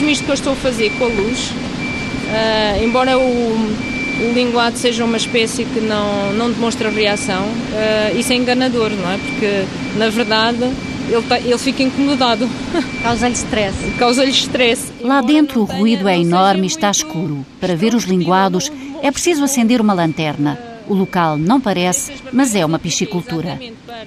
mesmo 0.00 0.10
isto 0.10 0.24
que 0.24 0.30
eu 0.30 0.34
estou 0.34 0.52
a 0.52 0.56
fazer 0.56 0.90
com 0.98 1.04
a 1.04 1.08
luz. 1.08 1.50
Uh, 1.50 2.84
embora 2.84 3.18
o, 3.18 3.22
o 3.22 4.32
linguado 4.32 4.76
seja 4.78 5.04
uma 5.04 5.16
espécie 5.16 5.64
que 5.64 5.80
não, 5.80 6.32
não 6.34 6.50
demonstra 6.50 6.90
reação, 6.90 7.42
uh, 7.42 8.18
isso 8.18 8.32
é 8.32 8.36
enganador, 8.36 8.90
não 8.90 9.10
é? 9.10 9.18
Porque, 9.18 9.64
na 9.96 10.08
verdade, 10.08 10.62
ele, 11.08 11.22
tá, 11.22 11.38
ele 11.40 11.58
fica 11.58 11.82
incomodado. 11.82 12.48
Causa-lhe 13.02 13.34
stress. 13.34 13.76
Causa-lhe 13.98 14.30
stress. 14.30 14.92
Lá 15.00 15.20
dentro 15.20 15.62
o 15.62 15.64
ruído 15.64 16.08
é 16.08 16.18
enorme 16.18 16.64
e 16.64 16.66
está 16.66 16.90
escuro. 16.90 17.44
Para 17.60 17.74
ver 17.74 17.94
os 17.94 18.04
linguados 18.04 18.70
é 19.02 19.10
preciso 19.10 19.42
acender 19.42 19.80
uma 19.80 19.94
lanterna. 19.94 20.67
O 20.88 20.94
local 20.94 21.36
não 21.36 21.60
parece, 21.60 22.12
mas 22.32 22.54
é 22.54 22.64
uma 22.64 22.78
piscicultura. 22.78 23.60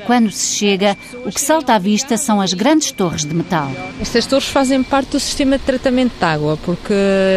Quando 0.08 0.32
se 0.32 0.58
chega, 0.58 0.98
o 1.26 1.32
que 1.32 1.40
salta 1.40 1.76
à 1.76 1.78
vista 1.78 2.18
são 2.18 2.42
as 2.42 2.54
grandes 2.54 2.92
torres 2.92 3.24
de 3.24 3.36
metal. 3.36 3.72
Estas 4.00 4.26
torres 4.26 4.48
fazem 4.48 4.82
parte 4.82 5.12
do 5.12 5.20
sistema 5.20 5.58
de 5.60 5.64
tratamento 5.64 6.18
de 6.18 6.26
água, 6.26 6.58
porque 6.64 6.94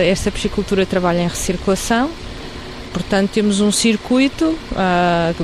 esta 0.08 0.30
piscicultura 0.30 0.86
trabalha 0.86 1.20
em 1.20 1.28
recirculação. 1.28 2.10
Portanto, 2.92 3.32
temos 3.32 3.60
um 3.60 3.72
circuito, 3.72 4.56
a, 4.74 5.34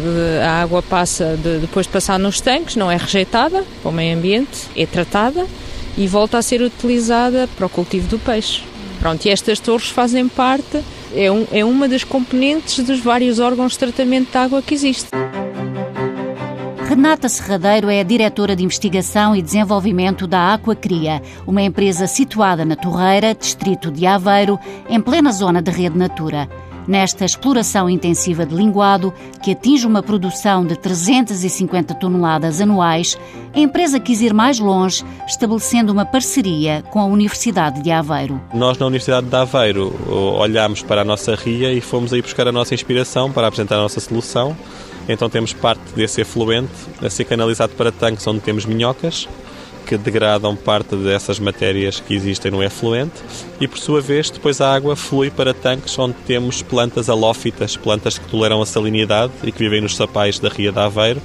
água 0.62 0.80
passa, 0.80 1.36
de, 1.36 1.58
depois 1.58 1.84
de 1.84 1.92
passar 1.92 2.18
nos 2.18 2.40
tanques, 2.40 2.76
não 2.76 2.90
é 2.90 2.96
rejeitada 2.96 3.64
para 3.82 3.90
o 3.90 3.92
meio 3.92 4.16
ambiente, 4.16 4.68
é 4.76 4.86
tratada 4.86 5.46
e 5.98 6.06
volta 6.06 6.38
a 6.38 6.42
ser 6.42 6.62
utilizada 6.62 7.48
para 7.56 7.66
o 7.66 7.68
cultivo 7.68 8.06
do 8.06 8.18
peixe. 8.18 8.62
Pronto, 9.00 9.26
e 9.26 9.30
estas 9.30 9.58
torres 9.58 9.88
fazem 9.88 10.28
parte 10.28 10.80
é, 11.14 11.30
um, 11.30 11.46
é 11.50 11.64
uma 11.64 11.88
das 11.88 12.04
componentes 12.04 12.84
dos 12.84 13.00
vários 13.00 13.38
órgãos 13.38 13.72
de 13.72 13.78
tratamento 13.78 14.30
de 14.30 14.38
água 14.38 14.62
que 14.62 14.74
existe. 14.74 15.08
Renata 16.88 17.28
Serradeiro 17.28 17.88
é 17.88 18.00
a 18.00 18.04
diretora 18.04 18.56
de 18.56 18.64
investigação 18.64 19.34
e 19.34 19.40
desenvolvimento 19.40 20.26
da 20.26 20.54
Aquacria, 20.54 21.22
uma 21.46 21.62
empresa 21.62 22.06
situada 22.06 22.64
na 22.64 22.74
Torreira, 22.74 23.34
distrito 23.34 23.90
de 23.92 24.06
Aveiro, 24.06 24.58
em 24.88 25.00
plena 25.00 25.30
zona 25.30 25.62
de 25.62 25.70
rede 25.70 25.96
Natura 25.96 26.48
nesta 26.90 27.24
exploração 27.24 27.88
intensiva 27.88 28.44
de 28.44 28.52
linguado, 28.52 29.14
que 29.40 29.52
atinge 29.52 29.86
uma 29.86 30.02
produção 30.02 30.66
de 30.66 30.76
350 30.76 31.94
toneladas 31.94 32.60
anuais, 32.60 33.16
a 33.54 33.60
empresa 33.60 34.00
quis 34.00 34.20
ir 34.20 34.34
mais 34.34 34.58
longe, 34.58 35.04
estabelecendo 35.24 35.92
uma 35.92 36.04
parceria 36.04 36.82
com 36.90 36.98
a 36.98 37.04
Universidade 37.04 37.80
de 37.80 37.92
Aveiro. 37.92 38.40
Nós, 38.52 38.76
na 38.76 38.86
Universidade 38.86 39.28
de 39.28 39.36
Aveiro, 39.36 39.94
olhámos 40.10 40.82
para 40.82 41.02
a 41.02 41.04
nossa 41.04 41.36
ria 41.36 41.72
e 41.72 41.80
fomos 41.80 42.12
aí 42.12 42.20
buscar 42.20 42.48
a 42.48 42.52
nossa 42.52 42.74
inspiração 42.74 43.30
para 43.30 43.46
apresentar 43.46 43.76
a 43.76 43.82
nossa 43.82 44.00
solução. 44.00 44.56
Então 45.08 45.30
temos 45.30 45.52
parte 45.52 45.82
desse 45.94 46.20
efluente 46.20 46.72
a 47.00 47.08
ser 47.08 47.24
canalizado 47.24 47.72
para 47.74 47.92
tanques 47.92 48.26
onde 48.26 48.40
temos 48.40 48.66
minhocas 48.66 49.28
que 49.80 49.96
degradam 49.96 50.54
parte 50.54 50.94
dessas 50.96 51.38
matérias 51.38 52.00
que 52.00 52.14
existem 52.14 52.50
no 52.50 52.62
efluente 52.62 53.14
e, 53.60 53.66
por 53.66 53.78
sua 53.78 54.00
vez, 54.00 54.30
depois 54.30 54.60
a 54.60 54.72
água 54.72 54.94
flui 54.94 55.30
para 55.30 55.52
tanques 55.52 55.98
onde 55.98 56.14
temos 56.26 56.62
plantas 56.62 57.08
halófitas, 57.08 57.76
plantas 57.76 58.18
que 58.18 58.28
toleram 58.28 58.62
a 58.62 58.66
salinidade 58.66 59.32
e 59.42 59.50
que 59.50 59.58
vivem 59.58 59.80
nos 59.80 59.96
sapais 59.96 60.38
da 60.38 60.48
Ria 60.48 60.70
de 60.70 60.78
Aveiro 60.78 61.20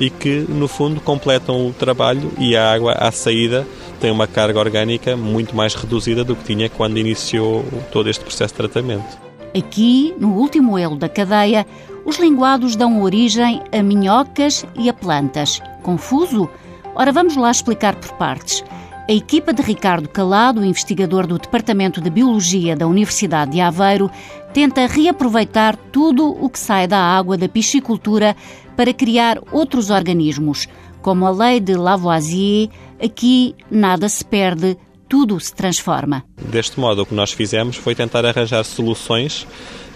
e 0.00 0.08
que, 0.08 0.46
no 0.48 0.66
fundo, 0.66 1.00
completam 1.00 1.66
o 1.66 1.72
trabalho 1.72 2.32
e 2.38 2.56
a 2.56 2.72
água 2.72 2.92
à 2.92 3.12
saída 3.12 3.66
tem 4.00 4.10
uma 4.10 4.26
carga 4.26 4.58
orgânica 4.58 5.16
muito 5.16 5.54
mais 5.54 5.74
reduzida 5.74 6.24
do 6.24 6.34
que 6.34 6.44
tinha 6.44 6.70
quando 6.70 6.98
iniciou 6.98 7.64
todo 7.92 8.08
este 8.08 8.24
processo 8.24 8.54
de 8.54 8.58
tratamento. 8.58 9.18
Aqui, 9.56 10.14
no 10.18 10.36
último 10.36 10.78
elo 10.78 10.96
da 10.96 11.08
cadeia, 11.08 11.66
os 12.04 12.18
linguados 12.18 12.76
dão 12.76 13.02
origem 13.02 13.60
a 13.70 13.82
minhocas 13.82 14.64
e 14.74 14.88
a 14.88 14.92
plantas. 14.92 15.60
Confuso? 15.82 16.48
Ora, 16.94 17.12
vamos 17.12 17.36
lá 17.36 17.50
explicar 17.50 17.94
por 17.96 18.12
partes. 18.12 18.64
A 19.08 19.12
equipa 19.12 19.52
de 19.52 19.62
Ricardo 19.62 20.08
Calado, 20.08 20.64
investigador 20.64 21.26
do 21.26 21.38
Departamento 21.38 22.00
de 22.00 22.10
Biologia 22.10 22.76
da 22.76 22.86
Universidade 22.86 23.52
de 23.52 23.60
Aveiro, 23.60 24.10
tenta 24.52 24.86
reaproveitar 24.86 25.76
tudo 25.76 26.28
o 26.28 26.48
que 26.48 26.58
sai 26.58 26.86
da 26.86 26.98
água 26.98 27.36
da 27.36 27.48
piscicultura 27.48 28.36
para 28.76 28.94
criar 28.94 29.40
outros 29.50 29.90
organismos. 29.90 30.68
Como 31.02 31.26
a 31.26 31.30
lei 31.30 31.58
de 31.58 31.74
Lavoisier, 31.74 32.68
aqui 33.02 33.54
nada 33.70 34.08
se 34.08 34.24
perde, 34.24 34.76
tudo 35.08 35.40
se 35.40 35.54
transforma. 35.54 36.24
Deste 36.40 36.78
modo, 36.78 37.02
o 37.02 37.06
que 37.06 37.14
nós 37.14 37.32
fizemos 37.32 37.76
foi 37.76 37.94
tentar 37.94 38.24
arranjar 38.24 38.64
soluções 38.64 39.46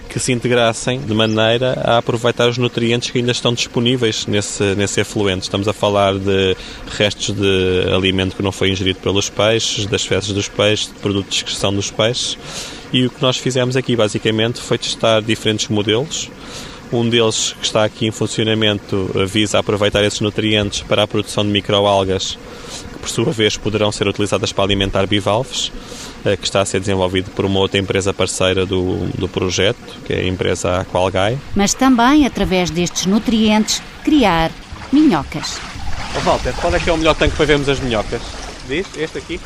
que 0.08 0.18
se 0.20 0.32
integrassem 0.32 1.00
de 1.00 1.14
maneira 1.14 1.80
a 1.84 1.98
aproveitar 1.98 2.48
os 2.48 2.58
nutrientes 2.58 3.10
que 3.10 3.18
ainda 3.18 3.32
estão 3.32 3.52
disponíveis 3.52 4.26
nesse, 4.26 4.62
nesse 4.74 5.00
efluente. 5.00 5.42
Estamos 5.42 5.66
a 5.66 5.72
falar 5.72 6.14
de 6.18 6.56
restos 6.96 7.34
de 7.34 7.92
alimento 7.94 8.36
que 8.36 8.42
não 8.42 8.52
foi 8.52 8.70
ingerido 8.70 8.98
pelos 9.00 9.28
peixes, 9.28 9.86
das 9.86 10.04
fezes 10.04 10.32
dos 10.32 10.48
peixes, 10.48 10.88
de 10.88 10.94
produtos 10.94 11.30
de 11.30 11.36
excreção 11.36 11.74
dos 11.74 11.90
peixes. 11.90 12.38
E 12.92 13.06
o 13.06 13.10
que 13.10 13.20
nós 13.20 13.36
fizemos 13.36 13.76
aqui, 13.76 13.96
basicamente, 13.96 14.60
foi 14.60 14.78
testar 14.78 15.20
diferentes 15.20 15.68
modelos. 15.68 16.30
Um 16.94 17.08
deles 17.08 17.56
que 17.58 17.66
está 17.66 17.84
aqui 17.84 18.06
em 18.06 18.12
funcionamento 18.12 19.10
visa 19.26 19.58
aproveitar 19.58 20.04
esses 20.04 20.20
nutrientes 20.20 20.82
para 20.82 21.02
a 21.02 21.08
produção 21.08 21.44
de 21.44 21.50
microalgas, 21.50 22.38
que 22.92 22.98
por 23.00 23.08
sua 23.08 23.32
vez 23.32 23.56
poderão 23.56 23.90
ser 23.90 24.06
utilizadas 24.06 24.52
para 24.52 24.62
alimentar 24.62 25.04
bivalves. 25.06 25.72
Eh, 26.24 26.36
que 26.36 26.44
está 26.44 26.62
a 26.62 26.64
ser 26.64 26.80
desenvolvido 26.80 27.30
por 27.32 27.44
uma 27.44 27.58
outra 27.58 27.78
empresa 27.78 28.14
parceira 28.14 28.64
do, 28.64 29.06
do 29.18 29.28
projeto, 29.28 29.96
que 30.06 30.12
é 30.12 30.20
a 30.20 30.26
empresa 30.26 30.80
Aqualgai. 30.80 31.36
Mas 31.54 31.74
também, 31.74 32.24
através 32.24 32.70
destes 32.70 33.04
nutrientes, 33.06 33.82
criar 34.02 34.50
minhocas. 34.90 35.58
Oh, 36.16 36.20
Walter, 36.20 36.54
qual 36.54 36.74
é 36.74 36.78
que 36.78 36.88
é 36.88 36.92
o 36.92 36.96
melhor 36.96 37.14
tanque 37.14 37.36
para 37.36 37.44
vermos 37.44 37.68
as 37.68 37.78
minhocas? 37.80 38.22
Diz? 38.66 38.86
Este 38.96 39.18
aqui? 39.18 39.40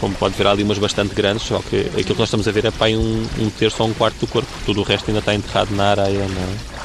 Como 0.00 0.14
pode 0.14 0.34
ver, 0.34 0.46
há 0.46 0.50
ali 0.50 0.62
umas 0.62 0.78
bastante 0.78 1.14
grandes, 1.14 1.46
só 1.46 1.60
que 1.60 1.80
aquilo 1.80 2.14
que 2.14 2.18
nós 2.18 2.28
estamos 2.28 2.46
a 2.46 2.52
ver 2.52 2.66
é 2.66 2.70
para 2.70 2.90
um, 2.92 3.26
um 3.38 3.50
terço 3.50 3.82
ou 3.82 3.88
um 3.88 3.94
quarto 3.94 4.18
do 4.18 4.26
corpo, 4.26 4.48
tudo 4.64 4.80
o 4.80 4.84
resto 4.84 5.08
ainda 5.08 5.20
está 5.20 5.34
enterrado 5.34 5.74
na 5.74 5.90
areia, 5.90 6.26
não 6.28 6.42
é? 6.42 6.76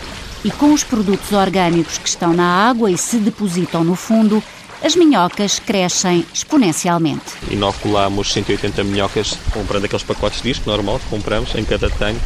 E 0.43 0.49
com 0.49 0.73
os 0.73 0.83
produtos 0.83 1.31
orgânicos 1.33 1.97
que 1.97 2.07
estão 2.07 2.33
na 2.33 2.69
água 2.69 2.89
e 2.89 2.97
se 2.97 3.17
depositam 3.17 3.83
no 3.83 3.95
fundo, 3.95 4.41
as 4.83 4.95
minhocas 4.95 5.59
crescem 5.59 6.25
exponencialmente. 6.33 7.33
Inoculamos 7.51 8.33
180 8.33 8.83
minhocas 8.83 9.37
comprando 9.53 9.85
aqueles 9.85 10.03
pacotes 10.03 10.41
de 10.41 10.49
disco 10.49 10.67
normal 10.67 10.99
que 10.99 11.05
compramos 11.05 11.53
em 11.53 11.63
cada 11.63 11.89
tanque 11.89 12.19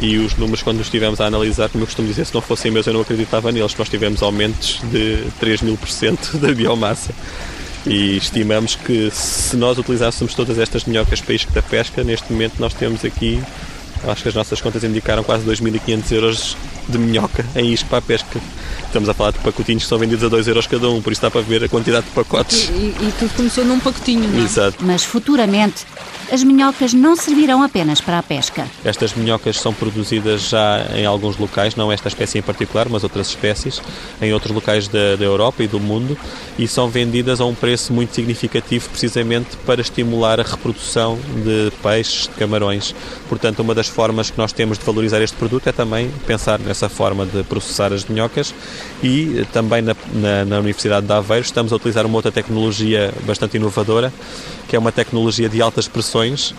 e 0.00 0.16
os 0.16 0.34
números 0.36 0.62
quando 0.62 0.80
os 0.80 0.86
estivemos 0.86 1.20
a 1.20 1.26
analisar, 1.26 1.68
como 1.68 1.82
eu 1.82 1.86
costumo 1.86 2.08
dizer, 2.08 2.24
se 2.24 2.34
não 2.34 2.40
fossem 2.40 2.70
meus 2.70 2.86
eu 2.86 2.94
não 2.94 3.02
acreditava 3.02 3.52
neles, 3.52 3.76
nós 3.76 3.88
tivemos 3.88 4.22
aumentos 4.22 4.80
de 4.90 5.24
3 5.38 5.62
mil 5.62 5.76
por 5.76 5.88
cento 5.88 6.38
da 6.38 6.52
biomassa 6.52 7.14
e 7.86 8.16
estimamos 8.16 8.74
que 8.74 9.10
se 9.10 9.56
nós 9.56 9.78
utilizássemos 9.78 10.34
todas 10.34 10.58
estas 10.58 10.84
minhocas 10.84 11.20
para 11.20 11.34
isco 11.34 11.52
da 11.52 11.62
pesca, 11.62 12.04
neste 12.04 12.32
momento 12.32 12.54
nós 12.58 12.74
temos 12.74 13.04
aqui, 13.04 13.42
acho 14.06 14.22
que 14.22 14.28
as 14.28 14.34
nossas 14.34 14.60
contas 14.60 14.84
indicaram 14.84 15.22
quase 15.22 15.44
2.500 15.44 16.12
euros 16.12 16.56
de 16.88 16.98
minhoca 16.98 17.44
em 17.56 17.72
isco 17.72 17.88
para 17.88 17.98
a 17.98 18.02
pesca. 18.02 18.40
Estamos 18.90 19.08
a 19.08 19.14
falar 19.14 19.30
de 19.30 19.38
pacotinhos 19.38 19.84
que 19.84 19.88
são 19.88 19.98
vendidos 19.98 20.24
a 20.24 20.28
2 20.28 20.48
euros 20.48 20.66
cada 20.66 20.90
um, 20.90 21.00
por 21.00 21.12
isso 21.12 21.22
dá 21.22 21.30
para 21.30 21.42
ver 21.42 21.62
a 21.62 21.68
quantidade 21.68 22.06
de 22.06 22.12
pacotes. 22.12 22.68
E, 22.70 22.72
e, 22.72 22.96
e 23.08 23.14
tudo 23.20 23.32
começou 23.36 23.64
num 23.64 23.78
pacotinho, 23.78 24.28
não 24.28 24.40
é? 24.40 24.42
Exato. 24.42 24.78
Mas 24.80 25.04
futuramente 25.04 25.86
as 26.32 26.44
minhocas 26.44 26.92
não 26.92 27.16
servirão 27.16 27.62
apenas 27.62 28.00
para 28.00 28.18
a 28.18 28.22
pesca. 28.22 28.66
Estas 28.84 29.14
minhocas 29.14 29.58
são 29.58 29.74
produzidas 29.74 30.42
já 30.42 30.86
em 30.94 31.04
alguns 31.04 31.36
locais, 31.36 31.74
não 31.74 31.90
esta 31.90 32.08
espécie 32.08 32.38
em 32.38 32.42
particular, 32.42 32.88
mas 32.88 33.02
outras 33.02 33.28
espécies, 33.28 33.82
em 34.22 34.32
outros 34.32 34.54
locais 34.54 34.86
da, 34.86 35.16
da 35.16 35.24
Europa 35.24 35.62
e 35.64 35.66
do 35.66 35.80
mundo, 35.80 36.16
e 36.56 36.68
são 36.68 36.88
vendidas 36.88 37.40
a 37.40 37.44
um 37.44 37.54
preço 37.54 37.92
muito 37.92 38.14
significativo 38.14 38.88
precisamente 38.88 39.56
para 39.66 39.80
estimular 39.80 40.38
a 40.38 40.44
reprodução 40.44 41.18
de 41.44 41.72
peixes, 41.82 42.28
de 42.28 42.34
camarões. 42.34 42.94
Portanto, 43.28 43.60
uma 43.60 43.74
das 43.74 43.88
formas 43.88 44.30
que 44.30 44.38
nós 44.38 44.52
temos 44.52 44.78
de 44.78 44.84
valorizar 44.84 45.20
este 45.20 45.36
produto 45.36 45.66
é 45.68 45.72
também 45.72 46.10
pensar 46.26 46.60
nessa 46.60 46.88
forma 46.88 47.26
de 47.26 47.42
processar 47.42 47.92
as 47.92 48.04
minhocas 48.04 48.54
e 49.02 49.46
também 49.52 49.82
na, 49.82 49.96
na, 50.12 50.44
na 50.44 50.58
Universidade 50.58 51.06
de 51.06 51.12
Aveiro 51.12 51.44
estamos 51.44 51.72
a 51.72 51.76
utilizar 51.76 52.04
uma 52.06 52.16
outra 52.16 52.30
tecnologia 52.30 53.12
bastante 53.24 53.56
inovadora, 53.56 54.12
que 54.68 54.76
é 54.76 54.78
uma 54.78 54.92
tecnologia 54.92 55.48
de 55.48 55.60
altas 55.60 55.88
pressões 55.88 56.54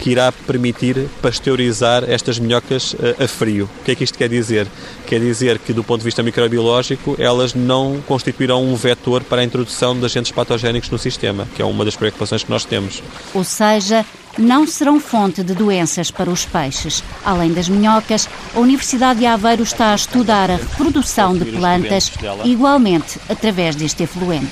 que 0.00 0.10
irá 0.10 0.32
permitir 0.32 1.08
pasteurizar 1.20 2.02
estas 2.08 2.38
minhocas 2.38 2.96
a, 3.20 3.24
a 3.24 3.28
frio. 3.28 3.68
O 3.80 3.84
que 3.84 3.92
é 3.92 3.94
que 3.94 4.04
isto 4.04 4.18
quer 4.18 4.28
dizer? 4.28 4.66
Quer 5.06 5.20
dizer 5.20 5.58
que, 5.58 5.72
do 5.72 5.84
ponto 5.84 6.00
de 6.00 6.04
vista 6.04 6.22
microbiológico, 6.22 7.14
elas 7.18 7.54
não 7.54 8.02
constituirão 8.06 8.64
um 8.64 8.74
vetor 8.74 9.22
para 9.22 9.42
a 9.42 9.44
introdução 9.44 9.96
de 9.98 10.04
agentes 10.04 10.32
patogénicos 10.32 10.90
no 10.90 10.98
sistema, 10.98 11.46
que 11.54 11.62
é 11.62 11.64
uma 11.64 11.84
das 11.84 11.94
preocupações 11.94 12.42
que 12.42 12.50
nós 12.50 12.64
temos. 12.64 13.02
Ou 13.32 13.44
seja, 13.44 14.04
não 14.38 14.66
serão 14.66 14.98
fonte 15.00 15.42
de 15.42 15.54
doenças 15.54 16.10
para 16.10 16.30
os 16.30 16.44
peixes. 16.44 17.02
Além 17.24 17.52
das 17.52 17.68
minhocas, 17.68 18.28
a 18.54 18.58
Universidade 18.58 19.20
de 19.20 19.26
Aveiro 19.26 19.62
está 19.62 19.92
a 19.92 19.94
estudar 19.94 20.50
a 20.50 20.56
reprodução 20.56 21.36
de 21.36 21.44
plantas, 21.46 22.12
igualmente 22.44 23.18
através 23.28 23.76
deste 23.76 24.02
efluente. 24.04 24.50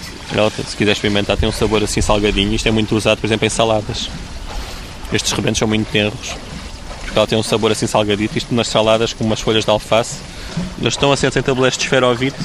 Se 0.67 0.77
quiser 0.77 0.93
experimentar, 0.93 1.37
tem 1.37 1.49
um 1.49 1.53
sabor 1.53 1.83
assim 1.83 2.01
salgadinho. 2.01 2.55
Isto 2.55 2.69
é 2.69 2.71
muito 2.71 2.95
usado, 2.97 3.19
por 3.19 3.27
exemplo, 3.27 3.47
em 3.47 3.51
saladas. 3.51 4.09
Estes 5.13 5.33
rebentos 5.33 5.59
são 5.59 5.67
muito 5.67 5.91
tenros, 5.91 6.37
porque 7.03 7.19
ela 7.19 7.27
tem 7.27 7.39
um 7.39 7.43
sabor 7.43 7.73
assim 7.73 7.87
salgadito. 7.87 8.39
Isto 8.39 8.55
nas 8.55 8.69
saladas 8.69 9.13
com 9.13 9.25
umas 9.25 9.41
folhas 9.41 9.65
de 9.65 9.71
alface. 9.71 10.19
Eles 10.81 10.95
estão 10.95 11.11
assentes 11.11 11.37
em 11.37 11.43
tabuleiros 11.43 11.77
de 11.77 11.85
esferovite, 11.85 12.39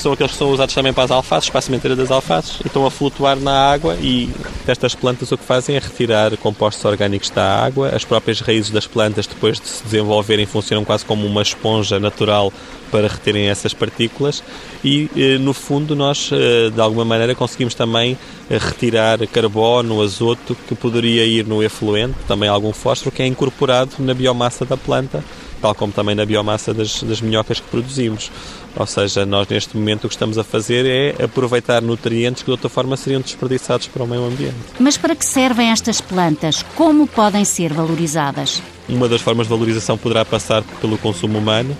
são 0.00 0.12
aqueles 0.12 0.32
que 0.32 0.38
são 0.38 0.50
usados 0.50 0.74
também 0.74 0.92
para 0.92 1.04
as 1.04 1.10
alfaces, 1.10 1.50
para 1.50 1.58
a 1.58 1.62
sementeira 1.62 1.96
das 1.96 2.10
alfaces, 2.10 2.60
e 2.64 2.66
estão 2.66 2.86
a 2.86 2.90
flutuar 2.90 3.36
na 3.36 3.70
água 3.70 3.96
e 4.00 4.30
estas 4.66 4.94
plantas 4.94 5.30
o 5.32 5.38
que 5.38 5.44
fazem 5.44 5.76
é 5.76 5.78
retirar 5.78 6.36
compostos 6.36 6.84
orgânicos 6.84 7.30
da 7.30 7.64
água. 7.64 7.90
As 7.94 8.04
próprias 8.04 8.40
raízes 8.40 8.70
das 8.70 8.86
plantas, 8.86 9.26
depois 9.26 9.60
de 9.60 9.68
se 9.68 9.84
desenvolverem, 9.84 10.46
funcionam 10.46 10.84
quase 10.84 11.04
como 11.04 11.26
uma 11.26 11.42
esponja 11.42 11.98
natural 11.98 12.52
para 12.90 13.06
reterem 13.06 13.48
essas 13.48 13.74
partículas 13.74 14.42
e, 14.82 15.10
eh, 15.16 15.38
no 15.38 15.52
fundo, 15.52 15.94
nós, 15.94 16.30
eh, 16.32 16.70
de 16.70 16.80
alguma 16.80 17.04
maneira, 17.04 17.34
conseguimos 17.34 17.74
também 17.74 18.16
eh, 18.48 18.58
retirar 18.58 19.18
carbono, 19.26 20.00
azoto, 20.02 20.56
que 20.66 20.74
poderia 20.74 21.24
ir 21.24 21.46
no 21.46 21.62
efluente, 21.62 22.16
também 22.26 22.48
algum 22.48 22.72
fósforo, 22.72 23.14
que 23.14 23.22
é 23.22 23.26
incorporado 23.26 23.92
na 23.98 24.14
biomassa 24.14 24.64
da 24.64 24.76
planta 24.76 25.22
tal 25.60 25.74
como 25.74 25.92
também 25.92 26.14
na 26.14 26.24
biomassa 26.24 26.72
das, 26.72 27.02
das 27.02 27.20
minhocas 27.20 27.60
que 27.60 27.68
produzimos. 27.68 28.30
Ou 28.76 28.86
seja, 28.86 29.26
nós 29.26 29.48
neste 29.48 29.76
momento 29.76 30.04
o 30.04 30.08
que 30.08 30.14
estamos 30.14 30.38
a 30.38 30.44
fazer 30.44 30.86
é 30.86 31.24
aproveitar 31.24 31.82
nutrientes 31.82 32.42
que 32.42 32.46
de 32.46 32.52
outra 32.52 32.68
forma 32.68 32.96
seriam 32.96 33.20
desperdiçados 33.20 33.88
para 33.88 34.02
o 34.02 34.06
meio 34.06 34.24
ambiente. 34.24 34.54
Mas 34.78 34.96
para 34.96 35.16
que 35.16 35.24
servem 35.24 35.70
estas 35.70 36.00
plantas? 36.00 36.64
Como 36.74 37.06
podem 37.06 37.44
ser 37.44 37.72
valorizadas? 37.72 38.62
Uma 38.88 39.08
das 39.08 39.20
formas 39.20 39.46
de 39.46 39.50
valorização 39.50 39.98
poderá 39.98 40.24
passar 40.24 40.62
pelo 40.80 40.96
consumo 40.96 41.38
humano, 41.38 41.76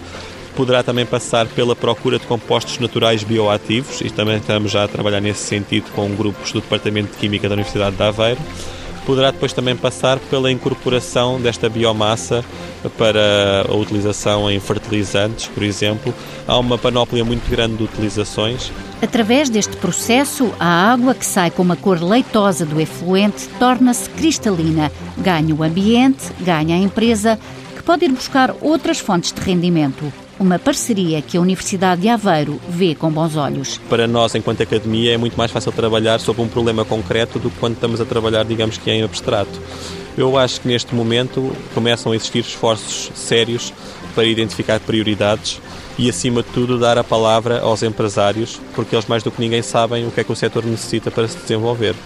poderá 0.57 0.83
também 0.83 1.07
passar 1.07 1.47
pela 1.47 1.77
procura 1.77 2.19
de 2.19 2.27
compostos 2.27 2.79
naturais 2.79 3.23
bioativos, 3.23 4.01
e 4.01 4.11
também 4.11 4.37
estamos 4.37 4.73
já 4.73 4.85
a 4.85 4.89
trabalhar 4.89 5.21
nesse 5.21 5.45
sentido 5.45 5.91
com 5.95 6.09
grupos 6.15 6.53
do 6.53 6.61
Departamento 6.61 7.13
de 7.13 7.19
Química 7.19 7.49
da 7.49 7.55
Universidade 7.55 7.97
de 7.97 8.03
Aveiro. 8.03 8.41
Poderá 9.09 9.31
depois 9.31 9.55
também 9.55 9.75
passar 9.75 10.19
pela 10.19 10.53
incorporação 10.53 11.41
desta 11.41 11.67
biomassa 11.67 12.45
para 12.99 13.65
a 13.67 13.75
utilização 13.75 14.51
em 14.51 14.61
fertilizantes, 14.61 15.47
por 15.47 15.63
exemplo. 15.63 16.15
Há 16.47 16.59
uma 16.59 16.77
panóplia 16.77 17.25
muito 17.25 17.51
grande 17.51 17.79
de 17.79 17.85
utilizações. 17.85 18.71
Através 19.01 19.49
deste 19.49 19.79
processo, 19.79 20.53
a 20.61 20.93
água 20.93 21.15
que 21.15 21.25
sai 21.25 21.51
com 21.51 21.63
uma 21.63 21.75
cor 21.75 22.03
leitosa 22.03 22.67
do 22.67 22.79
efluente 22.79 23.49
torna-se 23.59 24.11
cristalina. 24.11 24.93
Ganha 25.17 25.55
o 25.55 25.63
ambiente, 25.63 26.27
ganha 26.41 26.77
a 26.77 26.79
empresa, 26.79 27.39
que 27.75 27.83
pode 27.83 28.05
ir 28.05 28.13
buscar 28.13 28.55
outras 28.61 28.99
fontes 28.99 29.33
de 29.33 29.41
rendimento. 29.41 30.13
Uma 30.39 30.57
parceria 30.57 31.21
que 31.21 31.37
a 31.37 31.41
Universidade 31.41 32.03
de 32.03 32.09
Aveiro 32.09 32.61
vê 32.69 32.95
com 32.95 33.11
bons 33.11 33.35
olhos. 33.35 33.81
Para 33.89 34.07
nós, 34.07 34.37
enquanto 34.37 34.63
academia, 34.63 35.15
é 35.15 35.17
muito 35.17 35.37
mais 35.37 35.51
fácil 35.51 35.73
trabalhar 35.73 36.21
sobre 36.21 36.43
um 36.43 36.49
problema 36.49 36.85
concreto 36.85 37.41
do 37.41 37.51
que 37.51 37.59
quando 37.59 37.75
estamos 37.75 38.01
a 38.01 38.05
trabalhar, 38.05 38.45
digamos 38.45 38.79
que 38.79 38.89
em 38.89 39.03
abstrato. 39.03 39.51
Eu 40.17 40.39
acho 40.39 40.61
que 40.61 40.69
neste 40.69 40.95
momento 40.95 41.53
começam 41.75 42.13
a 42.13 42.17
existir 42.17 42.39
esforços 42.39 43.11
sérios 43.17 43.73
para 44.15 44.25
identificar 44.25 44.79
prioridades 44.79 45.61
e, 45.99 46.09
acima 46.09 46.41
de 46.41 46.51
tudo, 46.51 46.79
dar 46.79 46.97
a 46.99 47.03
palavra 47.03 47.61
aos 47.61 47.83
empresários, 47.83 48.61
porque 48.77 48.95
eles 48.95 49.07
mais 49.07 49.25
do 49.25 49.33
que 49.33 49.41
ninguém 49.41 49.63
sabem 49.63 50.07
o 50.07 50.11
que 50.13 50.21
é 50.21 50.25
que 50.25 50.33
o 50.33 50.37
setor 50.37 50.65
necessita 50.65 51.11
para 51.11 51.27
se 51.27 51.37
desenvolver. 51.37 51.97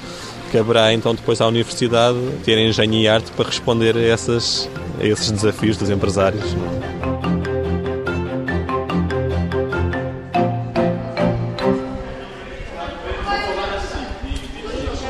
Caberá 0.50 0.92
então 0.94 1.14
depois 1.14 1.38
à 1.42 1.46
universidade 1.46 2.18
ter 2.44 2.56
engenho 2.58 2.94
e 2.94 3.06
arte 3.06 3.30
para 3.32 3.46
responder 3.46 3.94
a, 3.94 4.00
essas, 4.00 4.70
a 4.98 5.06
esses 5.06 5.30
desafios 5.30 5.76
dos 5.76 5.90
empresários. 5.90 6.44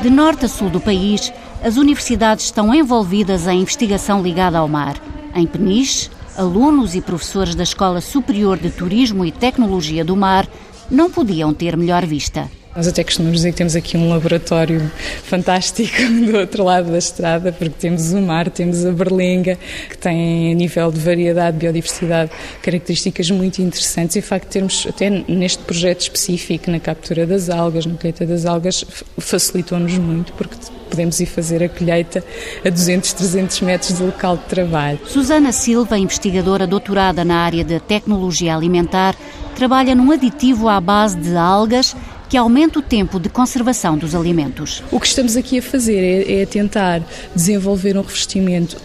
De 0.03 0.11
norte 0.11 0.47
a 0.47 0.49
sul 0.49 0.69
do 0.69 0.81
país, 0.81 1.33
as 1.63 1.77
universidades 1.77 2.47
estão 2.47 2.75
envolvidas 2.75 3.47
em 3.47 3.61
investigação 3.61 4.21
ligada 4.21 4.59
ao 4.59 4.67
mar. 4.67 5.01
Em 5.33 5.47
Peniche, 5.47 6.11
alunos 6.37 6.97
e 6.97 7.01
professores 7.01 7.55
da 7.55 7.63
Escola 7.63 8.01
Superior 8.01 8.59
de 8.59 8.69
Turismo 8.69 9.25
e 9.25 9.31
Tecnologia 9.31 10.05
do 10.05 10.17
Mar 10.17 10.49
não 10.91 11.09
podiam 11.09 11.55
ter 11.55 11.77
melhor 11.77 12.05
vista. 12.05 12.51
Nós 12.75 12.89
até 12.89 13.05
costumamos 13.05 13.39
dizer 13.39 13.51
que 13.51 13.59
temos 13.59 13.77
aqui 13.77 13.99
um 13.99 14.09
laboratório 14.09 14.91
fantástico 15.25 15.95
do 16.25 16.39
outro 16.39 16.65
lado 16.65 16.91
da 16.91 16.97
estrada, 16.97 17.53
porque 17.53 17.75
temos 17.79 18.13
o 18.13 18.21
mar, 18.21 18.49
temos 18.49 18.87
a 18.87 18.91
berlenga, 18.91 19.59
que 19.91 19.99
tem, 19.99 20.53
a 20.53 20.55
nível 20.55 20.91
de 20.91 20.99
variedade, 20.99 21.59
biodiversidade, 21.59 22.31
características 22.63 23.31
muito 23.31 23.61
interessantes. 23.61 24.17
E 24.17 24.21
o 24.21 24.23
facto 24.23 24.47
de 24.47 24.53
termos, 24.53 24.87
até 24.89 25.11
neste 25.11 25.63
projeto 25.65 26.01
específico, 26.01 26.71
na 26.71 26.81
captura 26.81 27.27
das 27.27 27.51
algas, 27.51 27.85
na 27.85 27.95
colheita 27.95 28.25
das 28.25 28.47
algas, 28.47 28.87
facilitou-nos 29.19 29.99
muito, 29.99 30.33
porque 30.33 30.57
podemos 30.89 31.21
ir 31.21 31.27
fazer 31.27 31.63
a 31.63 31.69
colheita 31.69 32.25
a 32.65 32.71
200, 32.71 33.13
300 33.13 33.61
metros 33.61 33.99
do 33.99 34.07
local 34.07 34.39
de 34.39 34.45
trabalho. 34.45 34.99
Susana 35.07 35.53
Silva, 35.53 35.99
investigadora 35.99 36.67
doutorada 36.67 37.23
na 37.23 37.37
área 37.37 37.65
de 37.65 37.79
tecnologia 37.81 38.57
alimentar, 38.57 39.15
trabalha 39.55 39.95
num 39.95 40.11
aditivo 40.11 40.69
à 40.69 40.81
base 40.81 41.19
de 41.19 41.37
algas 41.37 41.95
que 42.33 42.37
aumenta 42.39 42.79
o 42.79 42.83
tempo 42.83 43.21
de 43.21 43.29
conservação 43.29 43.99
dos 43.99 44.15
alimentos. 44.15 44.83
O 44.91 44.99
que 44.99 45.07
estamos 45.07 45.37
aqui 45.37 45.59
a 45.59 45.63
fazer 45.63 45.99
é, 45.99 46.41
é 46.41 46.47
tentar 46.47 47.03
desenvolver 47.37 47.95
um 47.95 48.01
revestimento 48.01 48.79